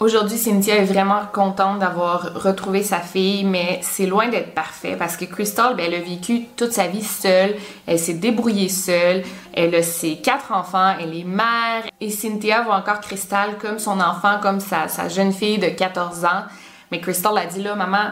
Aujourd'hui, 0.00 0.38
Cynthia 0.38 0.76
est 0.76 0.84
vraiment 0.84 1.22
contente 1.32 1.80
d'avoir 1.80 2.42
retrouvé 2.42 2.82
sa 2.82 3.00
fille, 3.00 3.44
mais 3.44 3.80
c'est 3.82 4.06
loin 4.06 4.28
d'être 4.28 4.54
parfait 4.54 4.96
parce 4.98 5.16
que 5.16 5.24
Crystal, 5.24 5.74
ben, 5.74 5.86
elle 5.86 5.94
a 5.94 6.04
vécu 6.04 6.46
toute 6.56 6.72
sa 6.72 6.86
vie 6.86 7.02
seule, 7.02 7.56
elle 7.86 7.98
s'est 7.98 8.14
débrouillée 8.14 8.68
seule, 8.68 9.22
elle 9.52 9.74
a 9.74 9.82
ses 9.82 10.16
quatre 10.16 10.52
enfants, 10.52 10.94
elle 11.00 11.16
est 11.16 11.24
mère, 11.24 11.84
et 12.00 12.10
Cynthia 12.10 12.62
voit 12.62 12.76
encore 12.76 13.00
Crystal 13.00 13.58
comme 13.60 13.78
son 13.78 14.00
enfant, 14.00 14.38
comme 14.40 14.60
sa, 14.60 14.88
sa 14.88 15.08
jeune 15.08 15.32
fille 15.32 15.58
de 15.58 15.68
14 15.68 16.24
ans. 16.24 16.44
Mais 16.90 17.00
Crystal 17.00 17.36
a 17.38 17.46
dit 17.46 17.62
là, 17.62 17.76
maman, 17.76 18.10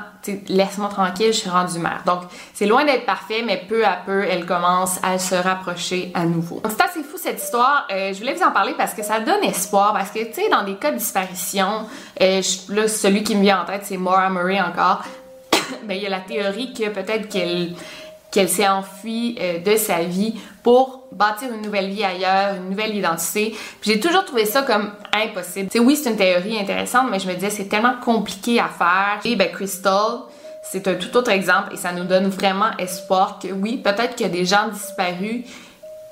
laisse-moi 0.48 0.88
tranquille, 0.88 1.32
je 1.32 1.38
suis 1.38 1.50
rendue 1.50 1.80
mère. 1.80 2.02
Donc, 2.06 2.22
c'est 2.54 2.66
loin 2.66 2.84
d'être 2.84 3.06
parfait, 3.06 3.42
mais 3.44 3.64
peu 3.68 3.84
à 3.84 3.98
peu, 4.06 4.24
elle 4.24 4.46
commence 4.46 5.00
à 5.02 5.18
se 5.18 5.34
rapprocher 5.34 6.12
à 6.14 6.24
nouveau. 6.24 6.62
C'est 6.68 6.82
assez 6.82 7.02
fou 7.02 7.16
cette 7.16 7.42
histoire. 7.42 7.88
Euh, 7.90 8.12
je 8.12 8.18
voulais 8.18 8.34
vous 8.34 8.44
en 8.44 8.52
parler 8.52 8.74
parce 8.78 8.94
que 8.94 9.02
ça 9.02 9.18
donne 9.18 9.42
espoir. 9.42 9.92
Parce 9.92 10.10
que, 10.10 10.20
tu 10.24 10.34
sais, 10.34 10.48
dans 10.48 10.62
des 10.62 10.76
cas 10.76 10.92
de 10.92 10.98
disparition, 10.98 11.86
euh, 12.20 12.40
là, 12.68 12.86
celui 12.88 13.24
qui 13.24 13.34
me 13.34 13.42
vient 13.42 13.62
en 13.62 13.64
tête, 13.64 13.82
c'est 13.84 13.96
Maura 13.96 14.30
Murray 14.30 14.60
encore. 14.60 15.02
ben, 15.84 15.94
il 15.94 16.02
y 16.02 16.06
a 16.06 16.10
la 16.10 16.20
théorie 16.20 16.72
que 16.72 16.88
peut-être 16.88 17.28
qu'elle 17.28 17.74
qu'elle 18.30 18.48
s'est 18.48 18.68
enfuie 18.68 19.36
euh, 19.40 19.58
de 19.58 19.76
sa 19.76 20.02
vie 20.02 20.34
pour 20.62 21.04
bâtir 21.12 21.52
une 21.52 21.62
nouvelle 21.62 21.90
vie 21.90 22.04
ailleurs, 22.04 22.56
une 22.56 22.70
nouvelle 22.70 22.94
identité. 22.94 23.56
J'ai 23.82 23.98
toujours 24.00 24.24
trouvé 24.24 24.44
ça 24.44 24.62
comme 24.62 24.92
impossible. 25.12 25.70
sais, 25.72 25.78
oui, 25.78 25.96
c'est 25.96 26.10
une 26.10 26.16
théorie 26.16 26.58
intéressante, 26.58 27.08
mais 27.10 27.18
je 27.18 27.26
me 27.26 27.34
disais 27.34 27.50
c'est 27.50 27.68
tellement 27.68 27.96
compliqué 28.02 28.60
à 28.60 28.68
faire. 28.68 29.20
Et 29.24 29.36
ben 29.36 29.50
Crystal, 29.50 30.20
c'est 30.62 30.86
un 30.86 30.94
tout 30.94 31.16
autre 31.16 31.30
exemple 31.30 31.72
et 31.72 31.76
ça 31.76 31.92
nous 31.92 32.04
donne 32.04 32.28
vraiment 32.28 32.76
espoir 32.78 33.38
que 33.42 33.48
oui, 33.48 33.78
peut-être 33.78 34.14
qu'il 34.14 34.26
y 34.26 34.30
a 34.30 34.32
des 34.32 34.44
gens 34.44 34.68
disparus 34.68 35.44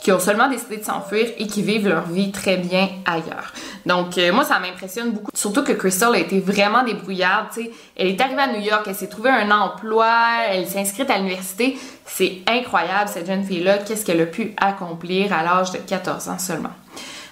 qui 0.03 0.13
ont 0.13 0.21
seulement 0.21 0.49
décidé 0.49 0.77
de 0.77 0.85
s'enfuir 0.85 1.29
et 1.39 1.47
qui 1.47 1.63
vivent 1.63 1.89
leur 1.89 2.07
vie 2.07 2.31
très 2.31 2.57
bien 2.57 2.89
ailleurs. 3.07 3.53
Donc 3.87 4.19
euh, 4.19 4.33
moi 4.33 4.45
ça 4.45 4.59
m'impressionne 4.59 5.13
beaucoup, 5.13 5.31
surtout 5.35 5.65
que 5.65 5.73
Crystal 5.73 6.15
a 6.15 6.19
été 6.19 6.41
vraiment 6.41 6.83
débrouillarde, 6.83 7.47
tu 7.53 7.65
sais, 7.65 7.71
elle 7.97 8.09
est 8.09 8.21
arrivée 8.21 8.43
à 8.43 8.53
New 8.53 8.61
York, 8.61 8.85
elle 8.87 8.95
s'est 8.95 9.09
trouvée 9.09 9.31
un 9.31 9.51
emploi, 9.51 10.13
elle 10.49 10.67
s'est 10.67 10.81
inscrite 10.81 11.11
à 11.11 11.19
l'université, 11.19 11.79
c'est 12.05 12.43
incroyable 12.47 13.09
cette 13.09 13.27
jeune 13.27 13.45
fille-là, 13.45 13.79
qu'est-ce 13.79 14.05
qu'elle 14.05 14.21
a 14.21 14.27
pu 14.27 14.55
accomplir 14.57 15.33
à 15.33 15.43
l'âge 15.43 15.73
de 15.73 15.79
14 15.79 16.29
ans 16.29 16.39
seulement? 16.39 16.73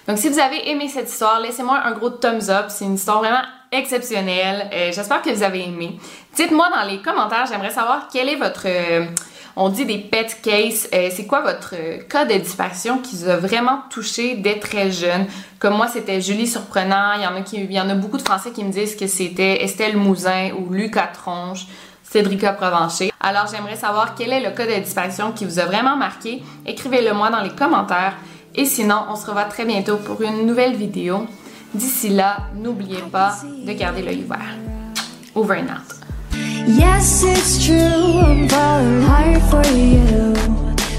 Donc 0.07 0.17
si 0.17 0.29
vous 0.29 0.39
avez 0.39 0.69
aimé 0.69 0.87
cette 0.87 1.09
histoire, 1.09 1.39
laissez-moi 1.39 1.79
un 1.83 1.91
gros 1.93 2.11
thumbs 2.11 2.49
up, 2.49 2.65
c'est 2.69 2.85
une 2.85 2.95
histoire 2.95 3.19
vraiment 3.19 3.41
exceptionnelle, 3.77 4.69
euh, 4.73 4.91
j'espère 4.93 5.21
que 5.21 5.29
vous 5.29 5.43
avez 5.43 5.63
aimé. 5.63 5.97
Dites-moi 6.35 6.67
dans 6.73 6.87
les 6.89 7.01
commentaires, 7.01 7.45
j'aimerais 7.49 7.71
savoir 7.71 8.07
quel 8.11 8.29
est 8.29 8.35
votre... 8.35 8.63
Euh, 8.65 9.05
on 9.57 9.69
dit 9.69 9.85
des 9.85 9.99
pet 9.99 10.37
cases. 10.41 10.89
Euh, 10.93 11.09
c'est 11.11 11.25
quoi 11.25 11.41
votre 11.41 11.75
cas 12.09 12.25
de 12.25 12.33
disparition 12.33 12.97
qui 12.97 13.15
vous 13.15 13.29
a 13.29 13.37
vraiment 13.37 13.83
touché 13.89 14.35
dès 14.35 14.59
très 14.59 14.91
jeune? 14.91 15.27
Comme 15.59 15.75
moi, 15.75 15.87
c'était 15.87 16.19
Julie 16.19 16.47
Surprenant. 16.47 17.13
Il 17.15 17.23
y 17.23 17.27
en 17.27 17.35
a 17.35 17.41
qui, 17.41 17.63
il 17.63 17.71
y 17.71 17.79
en 17.79 17.89
a 17.89 17.95
beaucoup 17.95 18.17
de 18.17 18.21
Français 18.21 18.51
qui 18.51 18.65
me 18.65 18.71
disent 18.71 18.97
que 18.97 19.07
c'était 19.07 19.63
Estelle 19.63 19.95
Mouzin 19.95 20.51
ou 20.57 20.73
Lucas 20.73 21.07
Tronche. 21.13 21.67
Cédrica 22.03 22.53
Provencher. 22.53 23.11
Alors 23.19 23.47
j'aimerais 23.51 23.75
savoir 23.75 24.15
quel 24.15 24.31
est 24.31 24.39
le 24.39 24.51
cas 24.51 24.65
de 24.65 24.79
disparition 24.79 25.31
qui 25.31 25.43
vous 25.43 25.59
a 25.59 25.65
vraiment 25.65 25.97
marqué. 25.97 26.43
Écrivez-le 26.65 27.13
moi 27.13 27.29
dans 27.29 27.41
les 27.41 27.49
commentaires. 27.49 28.13
Et 28.53 28.63
sinon, 28.63 29.03
on 29.09 29.15
se 29.15 29.25
revoit 29.25 29.45
très 29.45 29.65
bientôt 29.65 29.97
pour 29.97 30.21
une 30.21 30.45
nouvelle 30.45 30.75
vidéo. 30.75 31.27
D'ici 31.75 32.07
là, 32.09 32.37
n'oubliez 32.55 33.01
pas 33.11 33.35
de 33.43 33.73
garder 33.73 34.01
l'œil 34.01 34.23
ouvert. 34.23 34.55
Over 35.35 35.55
and 35.55 35.67
out. 35.67 35.95
Yes, 36.67 37.21
it's 37.23 37.65
true, 37.65 37.75
I'm 37.75 38.47
falling 38.47 39.01
hard 39.01 39.41
for 39.51 39.65
you 39.75 40.33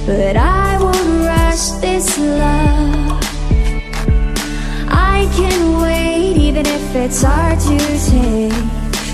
But 0.07 0.37
I 0.37 0.77
won't 0.79 1.27
rush 1.27 1.71
this 1.81 2.19
love 2.19 3.21
I 4.89 5.29
can 5.35 5.81
wait 5.81 6.37
even 6.37 6.67
if 6.67 6.95
it's 6.95 7.23
hard 7.23 7.59
to 7.59 7.79
take 8.09 8.53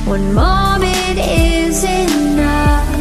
One 0.06 0.34
moment 0.34 1.18
is 1.18 1.84
enough 1.84 2.91